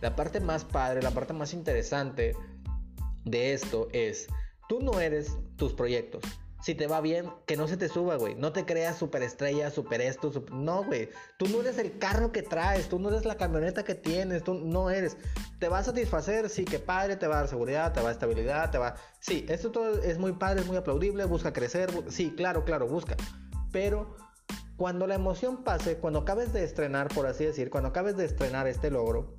[0.00, 2.34] la parte más padre, la parte más interesante
[3.24, 4.26] de esto es,
[4.68, 6.24] tú no eres tus proyectos
[6.62, 8.36] si te va bien, que no se te suba, güey.
[8.36, 11.08] No te creas superestrella, super esto, no, güey.
[11.36, 14.54] Tú no eres el carro que traes, tú no eres la camioneta que tienes, tú
[14.54, 15.16] no eres.
[15.58, 18.04] Te va a satisfacer, sí, que padre, te va a dar seguridad, te va a
[18.04, 18.94] dar estabilidad, te va...
[19.18, 23.16] Sí, esto todo es muy padre, es muy aplaudible, busca crecer, sí, claro, claro, busca.
[23.72, 24.14] Pero
[24.76, 28.68] cuando la emoción pase, cuando acabes de estrenar, por así decir, cuando acabes de estrenar
[28.68, 29.36] este logro,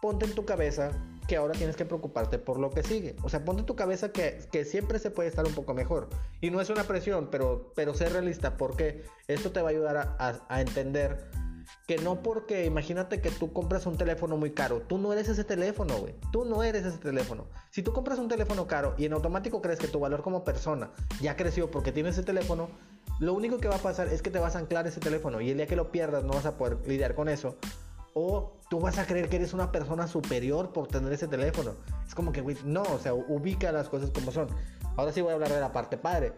[0.00, 0.92] ponte en tu cabeza
[1.26, 3.16] que ahora tienes que preocuparte por lo que sigue.
[3.22, 6.08] O sea, ponte en tu cabeza que, que, siempre se puede estar un poco mejor.
[6.40, 9.96] Y no es una presión, pero, pero ser realista, porque esto te va a ayudar
[9.96, 11.30] a, a, entender
[11.86, 15.44] que no porque, imagínate que tú compras un teléfono muy caro, tú no eres ese
[15.44, 16.14] teléfono, güey.
[16.30, 17.46] Tú no eres ese teléfono.
[17.70, 20.90] Si tú compras un teléfono caro y en automático crees que tu valor como persona
[21.20, 22.68] ya creció porque tienes ese teléfono,
[23.20, 25.50] lo único que va a pasar es que te vas a anclar ese teléfono y
[25.50, 27.56] el día que lo pierdas no vas a poder lidiar con eso
[28.14, 31.74] o tú vas a creer que eres una persona superior por tener ese teléfono.
[32.06, 34.48] Es como que, güey, no, o sea, ubica las cosas como son.
[34.96, 36.32] Ahora sí voy a hablar de la parte padre.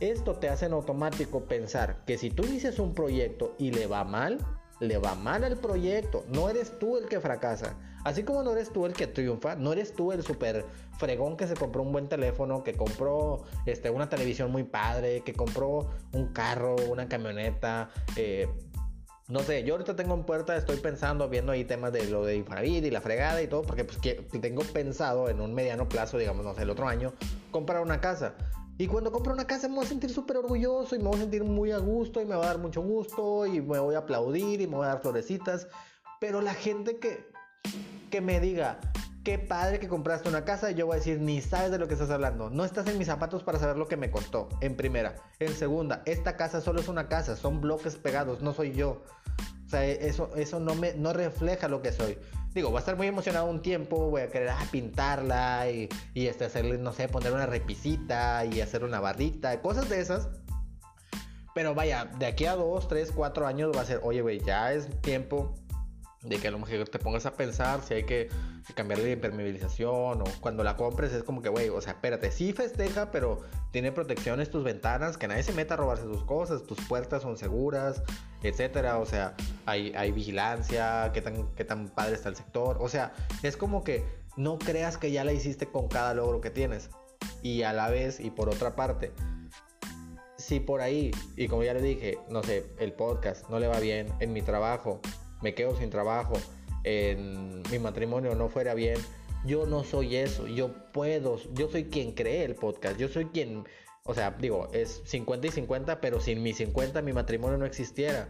[0.00, 4.04] Esto te hace en automático pensar que si tú inicias un proyecto y le va
[4.04, 4.38] mal,
[4.80, 6.24] le va mal al proyecto.
[6.28, 7.76] No eres tú el que fracasa.
[8.02, 10.64] Así como no eres tú el que triunfa, no eres tú el super
[10.98, 15.34] fregón que se compró un buen teléfono, que compró este, una televisión muy padre, que
[15.34, 18.48] compró un carro, una camioneta, eh,
[19.30, 22.36] no sé, yo ahorita tengo en puerta, estoy pensando, viendo ahí temas de lo de
[22.36, 26.18] Infonavit y la fregada y todo, porque pues que tengo pensado en un mediano plazo,
[26.18, 27.14] digamos, no sé, el otro año,
[27.52, 28.34] comprar una casa.
[28.76, 31.20] Y cuando compro una casa me voy a sentir súper orgulloso y me voy a
[31.20, 33.98] sentir muy a gusto y me va a dar mucho gusto y me voy a
[33.98, 35.68] aplaudir y me voy a dar florecitas.
[36.18, 37.30] Pero la gente que,
[38.10, 38.80] que me diga,
[39.30, 41.86] qué padre que compraste una casa, y yo voy a decir, ni sabes de lo
[41.86, 42.50] que estás hablando.
[42.50, 45.14] No estás en mis zapatos para saber lo que me costó, en primera.
[45.38, 49.04] En segunda, esta casa solo es una casa, son bloques pegados, no soy yo.
[49.66, 52.18] O sea, eso, eso no, me, no refleja lo que soy.
[52.54, 56.26] digo, voy a estar muy emocionado un tiempo, voy a querer ah, pintarla y, y
[56.26, 60.28] este, hacerle, no sé, poner una repisita y hacer una barrita, cosas de esas.
[61.54, 64.72] Pero vaya, de aquí a dos, tres, cuatro años va a ser, oye, güey, ya
[64.72, 65.54] es tiempo
[66.22, 68.28] de que a lo mejor te pongas a pensar si hay que
[68.74, 72.52] cambiarle la impermeabilización o cuando la compres es como que, güey, o sea, espérate, sí
[72.52, 73.40] festeja, pero
[73.70, 77.38] tiene protecciones tus ventanas, que nadie se meta a robarse tus cosas, tus puertas son
[77.38, 78.02] seguras,
[78.42, 82.88] etcétera, o sea, hay, hay vigilancia, qué tan, qué tan padre está el sector, o
[82.88, 84.04] sea, es como que
[84.36, 86.90] no creas que ya la hiciste con cada logro que tienes
[87.42, 89.12] y a la vez y por otra parte,
[90.36, 93.78] si por ahí, y como ya le dije, no sé, el podcast no le va
[93.80, 95.00] bien en mi trabajo,
[95.42, 96.34] me quedo sin trabajo,
[96.84, 98.98] mi matrimonio no fuera bien,
[99.44, 103.64] yo no soy eso, yo puedo, yo soy quien cree el podcast, yo soy quien,
[104.04, 108.28] o sea, digo, es 50 y 50, pero sin mi 50 mi matrimonio no existiera.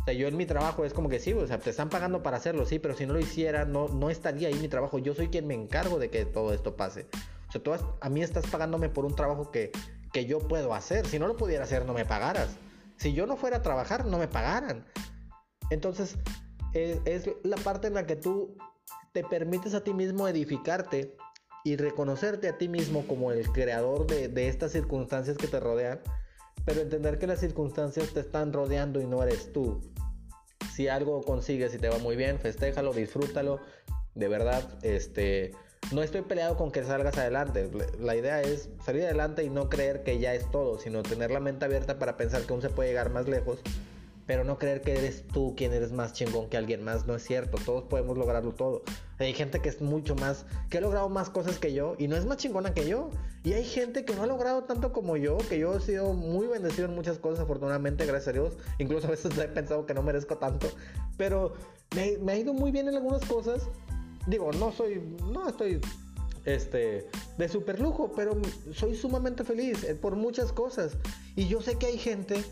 [0.00, 2.22] O sea, yo en mi trabajo es como que sí, o sea, te están pagando
[2.22, 4.98] para hacerlo, sí, pero si no lo hiciera, no, no estaría ahí mi trabajo.
[4.98, 7.06] Yo soy quien me encargo de que todo esto pase.
[7.48, 9.70] O sea, tú a mí estás pagándome por un trabajo que,
[10.12, 11.06] que yo puedo hacer.
[11.06, 12.56] Si no lo pudiera hacer, no me pagaras.
[12.96, 14.84] Si yo no fuera a trabajar, no me pagaran.
[15.70, 16.16] Entonces,
[16.74, 18.56] es, la parte en la que tú
[19.12, 21.16] te permites a ti mismo edificarte
[21.64, 26.00] y reconocerte a ti mismo como el creador de, estas circunstancias que te rodean,
[26.64, 29.80] pero entender que las circunstancias te están rodeando y no eres tú.
[30.74, 33.60] Si algo consigues y te va muy bien, festéjalo, disfrútalo.
[34.14, 35.52] De verdad, este,
[35.92, 37.70] no estoy peleado con que salgas adelante.
[38.00, 41.40] La idea es salir adelante y no creer que ya es todo, sino tener la
[41.40, 43.60] mente abierta para pensar que aún se puede llegar más lejos
[44.26, 47.22] pero no creer que eres tú quien eres más chingón que alguien más, no es
[47.22, 48.82] cierto, todos podemos lograrlo todo.
[49.18, 52.16] Hay gente que es mucho más, que ha logrado más cosas que yo y no
[52.16, 53.10] es más chingona que yo.
[53.44, 56.46] Y hay gente que no ha logrado tanto como yo, que yo he sido muy
[56.46, 58.56] bendecido en muchas cosas, afortunadamente, gracias a Dios.
[58.78, 60.68] Incluso a veces he pensado que no merezco tanto,
[61.16, 61.54] pero
[61.94, 63.68] me, me ha ido muy bien en algunas cosas.
[64.26, 65.02] Digo, no soy,
[65.32, 65.80] no estoy
[66.44, 67.08] este,
[67.38, 68.36] de super lujo, pero
[68.72, 70.96] soy sumamente feliz eh, por muchas cosas.
[71.36, 72.44] Y yo sé que hay gente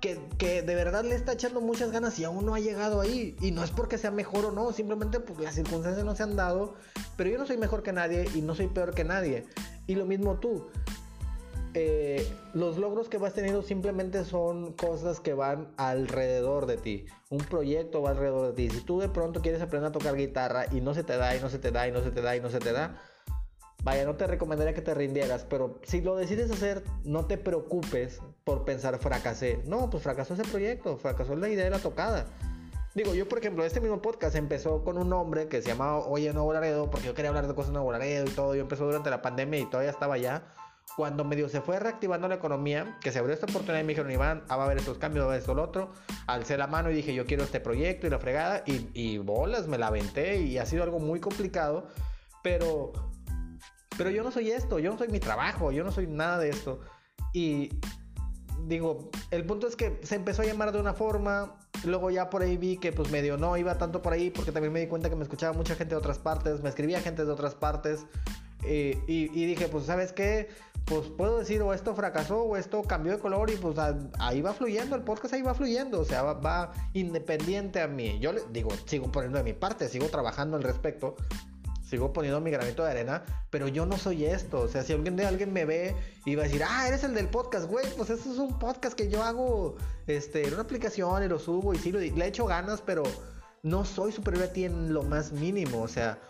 [0.00, 3.36] que, de verdad le está echando muchas ganas y aún no ha llegado ahí.
[3.40, 6.36] Y no es porque sea mejor o no, simplemente pues las circunstancias no se han
[6.36, 6.74] dado.
[7.16, 9.46] Pero yo no soy mejor que nadie y no soy peor que nadie.
[9.86, 10.66] Y lo mismo tú.
[11.72, 17.06] Eh, los logros que vas teniendo simplemente son cosas que van alrededor de ti.
[17.28, 18.74] Un proyecto va alrededor de ti.
[18.74, 21.40] Si tú de pronto quieres aprender a tocar guitarra y no se te da y
[21.40, 23.00] no se te da y no se te da y no se te da,
[23.82, 28.20] Vaya, no te recomendaría que te rindieras, pero si lo decides hacer, no te preocupes
[28.44, 29.62] por pensar fracasé.
[29.64, 32.26] No, pues fracasó ese proyecto, fracasó la idea de la tocada.
[32.94, 36.32] Digo, yo por ejemplo, este mismo podcast empezó con un hombre que se llamaba Oye
[36.32, 38.54] Nuevo Laredo, porque yo quería hablar de cosas de Nuevo Laredo y todo.
[38.54, 40.42] Yo empezó durante la pandemia y todavía estaba allá.
[40.96, 44.10] Cuando medio se fue reactivando la economía, que se abrió esta oportunidad y me dijeron,
[44.10, 45.92] Iván, ah, va a haber estos cambios, va a haber esto, lo otro.
[46.26, 48.64] Alcé la mano y dije, yo quiero este proyecto y la fregada.
[48.66, 51.86] Y, y bolas, me la aventé y ha sido algo muy complicado.
[52.42, 52.92] Pero
[54.00, 56.48] pero yo no soy esto, yo no soy mi trabajo, yo no soy nada de
[56.48, 56.80] esto.
[57.34, 57.68] Y
[58.66, 62.40] digo, el punto es que se empezó a llamar de una forma, luego ya por
[62.40, 65.10] ahí vi que pues medio no iba tanto por ahí porque también me di cuenta
[65.10, 68.06] que me escuchaba mucha gente de otras partes, me escribía gente de otras partes
[68.62, 70.48] eh, y, dije pues sabes qué,
[70.86, 73.76] pues puedo decir o esto fracasó o esto cambió de color y pues
[74.18, 78.18] ahí va fluyendo, el podcast ahí va fluyendo, o sea, va, va independiente a mí.
[78.18, 81.16] Yo le digo, sigo poniendo de mi parte, sigo trabajando al respecto,
[81.90, 84.60] sigo poniendo mi granito de arena, pero yo no soy esto.
[84.60, 87.26] O sea, si alguien, alguien me ve y va a decir, ah, eres el del
[87.26, 89.76] podcast, güey, pues eso es un podcast que yo hago
[90.06, 93.02] este, en una aplicación y lo subo y sí, le he hecho ganas, pero
[93.64, 95.82] no soy superior a ti en lo más mínimo.
[95.82, 96.20] O sea,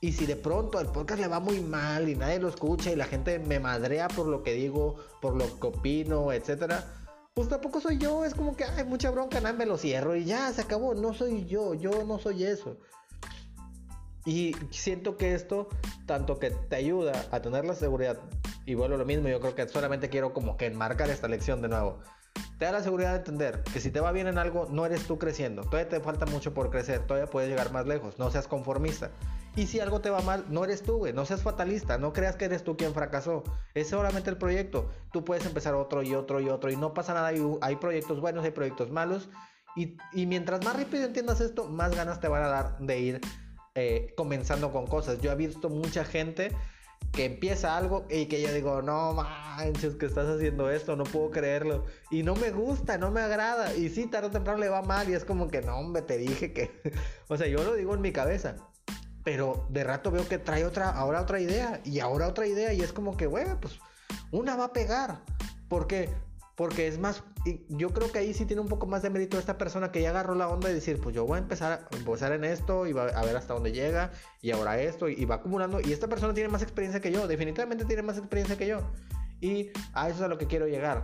[0.00, 2.96] y si de pronto el podcast le va muy mal y nadie lo escucha y
[2.96, 6.86] la gente me madrea por lo que digo, por lo que opino, etcétera.
[7.34, 10.24] Pues tampoco soy yo, es como que hay mucha bronca, nada, me lo cierro y
[10.24, 10.94] ya se acabó.
[10.94, 12.78] No soy yo, yo no soy eso.
[14.24, 15.68] Y siento que esto,
[16.06, 18.18] tanto que te ayuda a tener la seguridad,
[18.64, 21.60] y vuelvo a lo mismo, yo creo que solamente quiero como que enmarcar esta lección
[21.62, 21.98] de nuevo.
[22.58, 25.06] Te da la seguridad de entender que si te va bien en algo, no eres
[25.06, 25.62] tú creciendo.
[25.62, 28.18] Todavía te falta mucho por crecer, todavía puedes llegar más lejos.
[28.20, 29.10] No seas conformista.
[29.56, 31.12] Y si algo te va mal, no eres tú, güey.
[31.12, 31.98] No seas fatalista.
[31.98, 33.42] No creas que eres tú quien fracasó.
[33.74, 34.90] Es solamente el proyecto.
[35.12, 36.70] Tú puedes empezar otro y otro y otro.
[36.70, 37.26] Y no pasa nada.
[37.28, 39.28] Hay, hay proyectos buenos, hay proyectos malos.
[39.76, 43.20] Y, y mientras más rápido entiendas esto, más ganas te van a dar de ir
[43.74, 45.20] eh, comenzando con cosas.
[45.20, 46.52] Yo he visto mucha gente
[47.12, 51.30] que empieza algo y que yo digo, no manches, que estás haciendo esto, no puedo
[51.30, 51.84] creerlo.
[52.10, 53.74] Y no me gusta, no me agrada.
[53.74, 56.16] Y sí, tarde o temprano le va mal y es como que, no, hombre, te
[56.16, 56.70] dije que...
[57.28, 58.56] o sea, yo lo digo en mi cabeza.
[59.24, 62.80] Pero de rato veo que trae otra, ahora otra idea y ahora otra idea y
[62.80, 63.78] es como que, bueno, pues
[64.30, 65.22] una va a pegar.
[65.68, 66.08] Porque
[66.56, 67.22] Porque es más,
[67.68, 70.10] yo creo que ahí sí tiene un poco más de mérito esta persona que ya
[70.10, 72.92] agarró la onda y decir, pues yo voy a empezar a empezar en esto y
[72.92, 74.10] va a ver hasta dónde llega
[74.42, 75.80] y ahora esto y, va acumulando.
[75.80, 78.80] Y esta persona tiene más experiencia que yo, definitivamente tiene más experiencia que yo.
[79.40, 81.02] Y a eso es a lo que quiero llegar.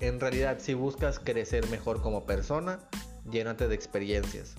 [0.00, 2.80] En realidad, si buscas crecer mejor como persona,
[3.30, 4.54] llénate de experiencias.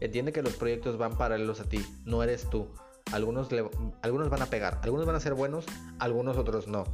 [0.00, 2.68] Entiende que los proyectos van paralelos a ti, no eres tú.
[3.12, 3.48] Algunos,
[4.02, 5.64] algunos van a pegar, algunos van a ser buenos,
[5.98, 6.84] algunos otros no.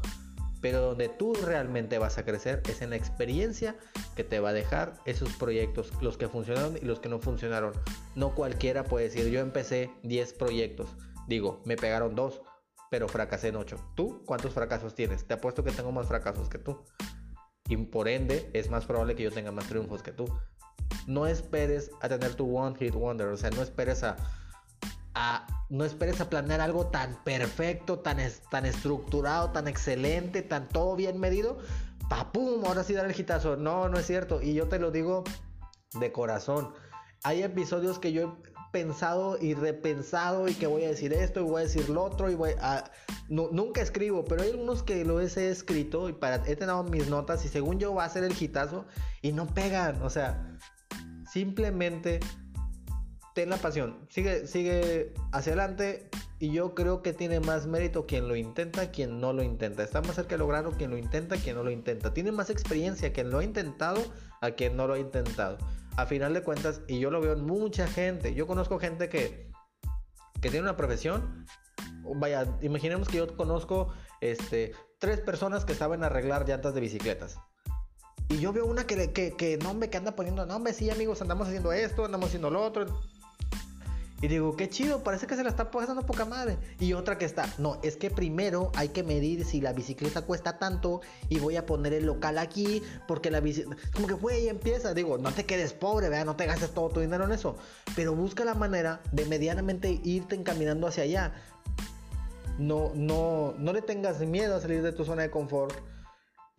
[0.66, 3.76] Pero donde tú realmente vas a crecer es en la experiencia
[4.16, 7.72] que te va a dejar esos proyectos, los que funcionaron y los que no funcionaron.
[8.16, 10.88] No cualquiera puede decir, yo empecé 10 proyectos.
[11.28, 12.42] Digo, me pegaron dos,
[12.90, 13.92] pero fracasé en 8.
[13.94, 15.24] ¿Tú cuántos fracasos tienes?
[15.24, 16.82] Te apuesto que tengo más fracasos que tú.
[17.68, 20.26] Y por ende, es más probable que yo tenga más triunfos que tú.
[21.06, 24.16] No esperes a tener tu one hit wonder, o sea, no esperes a
[25.68, 28.18] no esperes a planear algo tan perfecto, tan,
[28.50, 31.58] tan estructurado, tan excelente, tan todo bien medido.
[32.08, 33.56] Pa pum, ahora sí dar el hitazo.
[33.56, 34.40] No, no es cierto.
[34.40, 35.24] Y yo te lo digo
[35.98, 36.72] de corazón.
[37.24, 41.44] Hay episodios que yo he pensado y repensado y que voy a decir esto y
[41.44, 42.84] voy a decir lo otro y voy a...
[43.28, 47.44] nunca escribo, pero hay algunos que lo he escrito y para, he tenido mis notas
[47.44, 48.86] y según yo va a ser el hitazo
[49.22, 50.02] y no pegan.
[50.02, 50.56] O sea,
[51.32, 52.20] simplemente
[53.36, 56.08] ten la pasión, sigue, sigue hacia adelante
[56.38, 59.82] y yo creo que tiene más mérito quien lo intenta, quien no lo intenta.
[59.82, 62.14] Está más cerca de lograrlo quien lo intenta, quien no lo intenta.
[62.14, 64.02] Tiene más experiencia quien lo ha intentado
[64.40, 65.58] a quien no lo ha intentado.
[65.98, 69.52] A final de cuentas, y yo lo veo en mucha gente, yo conozco gente que,
[70.40, 71.44] que tiene una profesión.
[72.16, 77.36] Vaya, imaginemos que yo conozco este, tres personas que saben arreglar llantas de bicicletas.
[78.30, 80.88] Y yo veo una que, que, que, no, hombre, que anda poniendo, no, hombre, sí,
[80.88, 82.86] amigos, andamos haciendo esto, andamos haciendo lo otro.
[84.22, 86.56] Y digo, qué chido, parece que se la está pasando poca madre.
[86.80, 90.58] Y otra que está, no, es que primero hay que medir si la bicicleta cuesta
[90.58, 93.80] tanto y voy a poner el local aquí porque la bicicleta...
[93.92, 94.94] Como que, güey, empieza.
[94.94, 96.24] Digo, no te quedes pobre, ¿verdad?
[96.24, 97.56] No te gastes todo tu dinero en eso.
[97.94, 101.34] Pero busca la manera de medianamente irte encaminando hacia allá.
[102.58, 105.76] No, no, no le tengas miedo a salir de tu zona de confort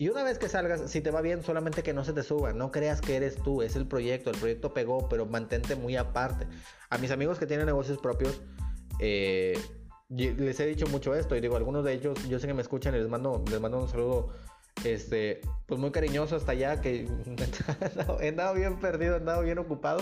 [0.00, 2.52] y una vez que salgas, si te va bien, solamente que no se te suba.
[2.52, 4.30] No creas que eres tú, es el proyecto.
[4.30, 6.46] El proyecto pegó, pero mantente muy aparte.
[6.88, 8.40] A mis amigos que tienen negocios propios,
[9.00, 9.58] eh,
[10.08, 11.34] les he dicho mucho esto.
[11.34, 13.80] Y digo, algunos de ellos, yo sé que me escuchan y les mando, les mando
[13.80, 14.28] un saludo.
[14.84, 17.08] Este, pues muy cariñoso hasta allá, que
[18.20, 19.98] he andado bien perdido, he andado bien ocupado.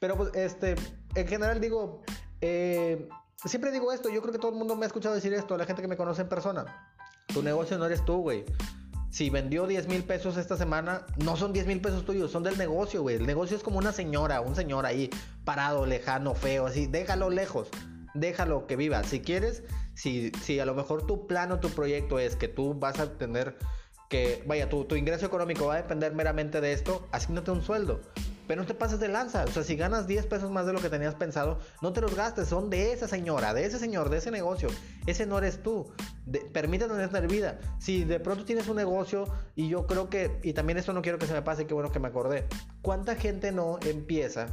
[0.00, 0.74] Pero pues, este,
[1.14, 2.02] en general digo,
[2.40, 3.08] eh,
[3.44, 5.66] siempre digo esto, yo creo que todo el mundo me ha escuchado decir esto, la
[5.66, 6.92] gente que me conoce en persona.
[7.32, 8.44] Tu negocio no eres tú, güey
[9.10, 12.58] si vendió 10 mil pesos esta semana, no son 10 mil pesos tuyos, son del
[12.58, 13.16] negocio, güey.
[13.16, 15.10] El negocio es como una señora, un señor ahí
[15.44, 16.86] parado, lejano, feo, así.
[16.86, 17.68] Déjalo lejos,
[18.14, 19.02] déjalo que viva.
[19.04, 19.62] Si quieres,
[19.94, 23.12] si, si a lo mejor tu plan o tu proyecto es que tú vas a
[23.18, 23.56] tener
[24.08, 28.00] que, vaya, tu, tu ingreso económico va a depender meramente de esto, asignate un sueldo.
[28.46, 29.44] Pero no te pases de lanza.
[29.44, 32.14] O sea, si ganas 10 pesos más de lo que tenías pensado, no te los
[32.14, 32.48] gastes.
[32.48, 34.68] Son de esa señora, de ese señor, de ese negocio.
[35.06, 35.92] Ese no eres tú.
[36.52, 37.58] permítete tener vida.
[37.78, 41.18] Si de pronto tienes un negocio y yo creo que, y también esto no quiero
[41.18, 42.46] que se me pase, qué bueno que me acordé.
[42.82, 44.46] ¿Cuánta gente no empieza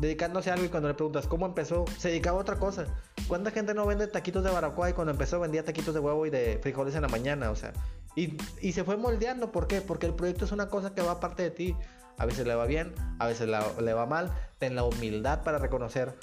[0.00, 2.86] dedicándose a algo y cuando le preguntas cómo empezó, se dedicaba a otra cosa?
[3.28, 6.30] ¿Cuánta gente no vende taquitos de baracoa y cuando empezó vendía taquitos de huevo y
[6.30, 7.50] de frijoles en la mañana?
[7.50, 7.72] O sea,
[8.16, 9.52] y, y se fue moldeando.
[9.52, 9.80] ¿Por qué?
[9.80, 11.76] Porque el proyecto es una cosa que va aparte de ti.
[12.20, 14.30] A veces le va bien, a veces le va mal.
[14.58, 16.14] Ten la humildad para reconocer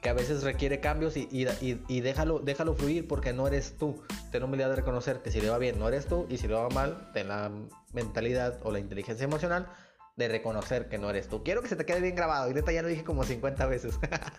[0.00, 4.00] que a veces requiere cambios y, y, déjalo, déjalo fluir porque no eres tú.
[4.30, 6.46] Ten la humildad de reconocer que si le va bien no eres tú y si
[6.46, 7.50] le va mal, ten la
[7.92, 9.66] mentalidad o la inteligencia emocional
[10.14, 11.42] de reconocer que no eres tú.
[11.42, 12.48] Quiero que se te quede bien grabado.
[12.48, 13.98] Y neta ya lo dije como 50 veces.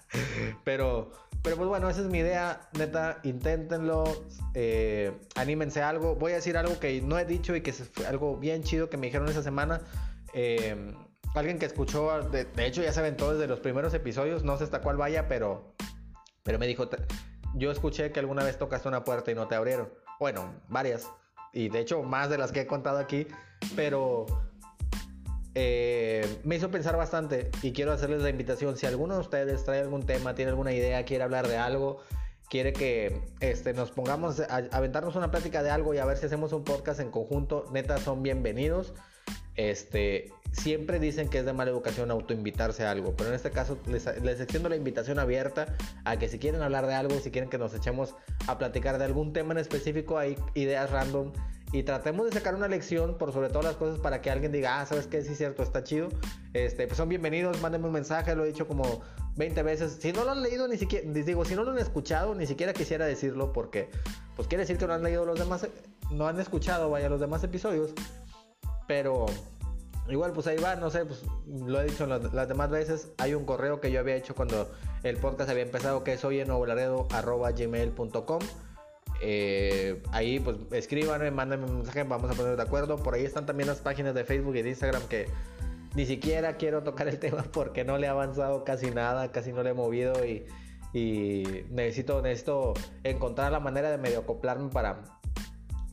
[0.63, 1.11] pero,
[1.43, 2.61] pero pues bueno, esa es mi idea.
[2.77, 4.23] Neta, inténtenlo.
[4.53, 6.15] Eh, anímense a algo.
[6.15, 8.95] Voy a decir algo que no he dicho y que es algo bien chido que
[8.95, 9.81] me dijeron esa semana.
[10.39, 10.93] Eh,
[11.33, 14.81] alguien que escuchó, de, hecho ya se aventó desde los primeros episodios, no sé hasta
[14.81, 15.73] cuál vaya, pero,
[16.43, 16.87] pero me dijo,
[17.55, 19.91] yo escuché que alguna vez tocaste una puerta y no te abrieron.
[20.19, 21.09] Bueno, varias,
[21.53, 23.25] y de hecho más de las que he contado aquí,
[23.75, 24.27] pero
[25.55, 29.79] eh, me hizo pensar bastante y quiero hacerles la invitación, si alguno de ustedes trae
[29.79, 32.03] algún tema, tiene alguna idea, quiere hablar de algo,
[32.47, 36.27] quiere que este, nos pongamos a, aventarnos una plática de algo y a ver si
[36.27, 38.93] hacemos un podcast en conjunto, neta son bienvenidos.
[39.57, 43.77] Este, siempre dicen que es de mala educación autoinvitarse a algo, pero en este caso
[43.87, 47.57] les, extiendo la invitación abierta a que si quieren hablar de algo, si quieren que
[47.57, 48.15] nos echemos
[48.47, 51.31] a platicar de algún tema en específico, hay ideas random
[51.73, 54.79] y tratemos de sacar una lección por sobre todas las cosas para que alguien diga,
[54.79, 56.07] ah, sabes que sí es cierto, está chido.
[56.53, 59.01] Este, pues son bienvenidos, mándenme un mensaje, lo he dicho como
[59.35, 59.97] 20 veces.
[59.99, 62.71] Si no lo han leído, ni siquiera, digo, si no lo han escuchado, ni siquiera
[62.71, 63.89] quisiera decirlo porque,
[64.37, 65.67] pues quiere decir que no han leído los demás
[66.11, 67.91] no han escuchado, vaya, los demás episodios.
[68.87, 69.25] Pero
[70.09, 73.11] igual, pues ahí va, no sé, pues lo he dicho las, las demás veces.
[73.17, 74.71] Hay un correo que yo había hecho cuando
[75.03, 78.39] el podcast había empezado, que es gmail.com
[79.19, 82.97] eh, ahí pues escríbanme, mándenme un mensaje, vamos a poner de acuerdo.
[82.97, 85.27] Por ahí están también las páginas de Facebook y de Instagram que
[85.95, 89.63] ni siquiera quiero tocar el tema porque no le he avanzado casi nada, casi no
[89.63, 90.45] le he movido y,
[91.69, 92.73] necesito, necesito
[93.03, 95.03] encontrar la manera de medio acoplarme para,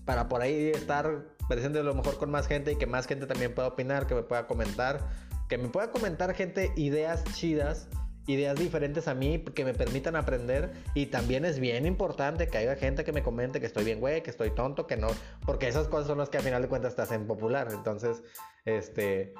[0.07, 3.26] para por ahí estar presente a lo mejor con más gente y que más gente
[3.26, 5.01] también pueda opinar, que me pueda comentar,
[5.49, 7.88] que me pueda comentar gente ideas chidas
[8.26, 12.76] ideas diferentes a mí que me permitan aprender y también es bien importante que haya
[12.76, 15.09] gente que me comente que estoy bien güey, que estoy tonto, que no,
[15.45, 17.68] porque esas cosas son las que al final de cuentas te hacen popular.
[17.70, 18.22] Entonces,
[18.64, 19.34] este,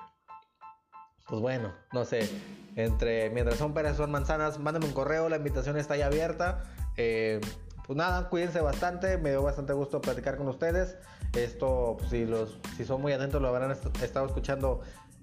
[1.27, 2.29] pues bueno, no sé,
[2.77, 6.65] entre mientras son peras son manzanas, mándame un correo, la invitación está ya abierta.
[6.97, 7.41] Eh,
[7.87, 10.97] pues nada, cuídense bastante, me dio bastante gusto platicar con ustedes.
[11.37, 14.81] Esto, pues, si, los, si son muy atentos, lo habrán estado escuchando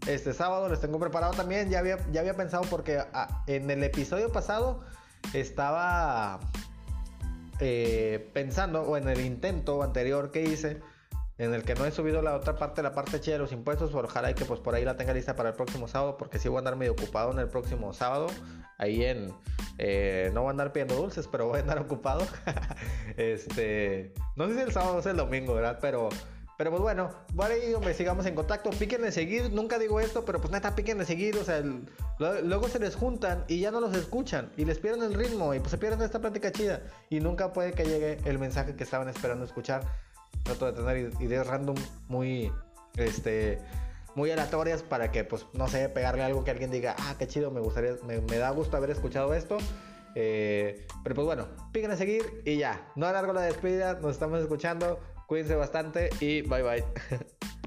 [0.07, 0.67] este sábado.
[0.69, 1.69] Les tengo preparado también.
[1.69, 4.81] Ya había, ya había pensado porque ah, en el episodio pasado
[5.33, 6.39] estaba
[7.59, 10.81] eh, pensando, o en el intento anterior que hice,
[11.37, 13.93] en el que no he subido la otra parte, la parte chida de los impuestos.
[13.93, 16.49] Ojalá y que pues por ahí la tenga lista para el próximo sábado, porque sí
[16.49, 18.27] voy a andar medio ocupado en el próximo sábado.
[18.81, 19.33] Ahí en.
[19.77, 22.27] Eh, no voy a andar pidiendo dulces, pero voy a andar ocupado.
[23.15, 24.13] este.
[24.35, 25.79] No sé si el sábado o el domingo, ¿verdad?
[25.81, 26.09] Pero
[26.61, 28.69] pero pues bueno, por ahí me sigamos en contacto.
[28.69, 31.35] Píquenle seguir, nunca digo esto, pero pues neta, píquenle seguir.
[31.37, 31.63] O sea,
[32.19, 35.59] luego se les juntan y ya no los escuchan y les pierden el ritmo y
[35.59, 36.83] pues se pierden esta plática chida.
[37.09, 39.81] Y nunca puede que llegue el mensaje que estaban esperando escuchar.
[40.43, 41.77] Trato de tener ideas random
[42.09, 42.51] muy,
[42.95, 43.57] este,
[44.15, 47.51] muy aleatorias para que, pues, no sé, pegarle algo que alguien diga, ah, qué chido,
[47.51, 49.57] me gustaría, me, da gusto haber escuchado esto.
[50.13, 52.91] Eh, pero pues bueno, píquenle seguir y ya.
[52.95, 54.99] No alargo la despedida, nos estamos escuchando.
[55.27, 56.83] Cuídense bastante y bye bye.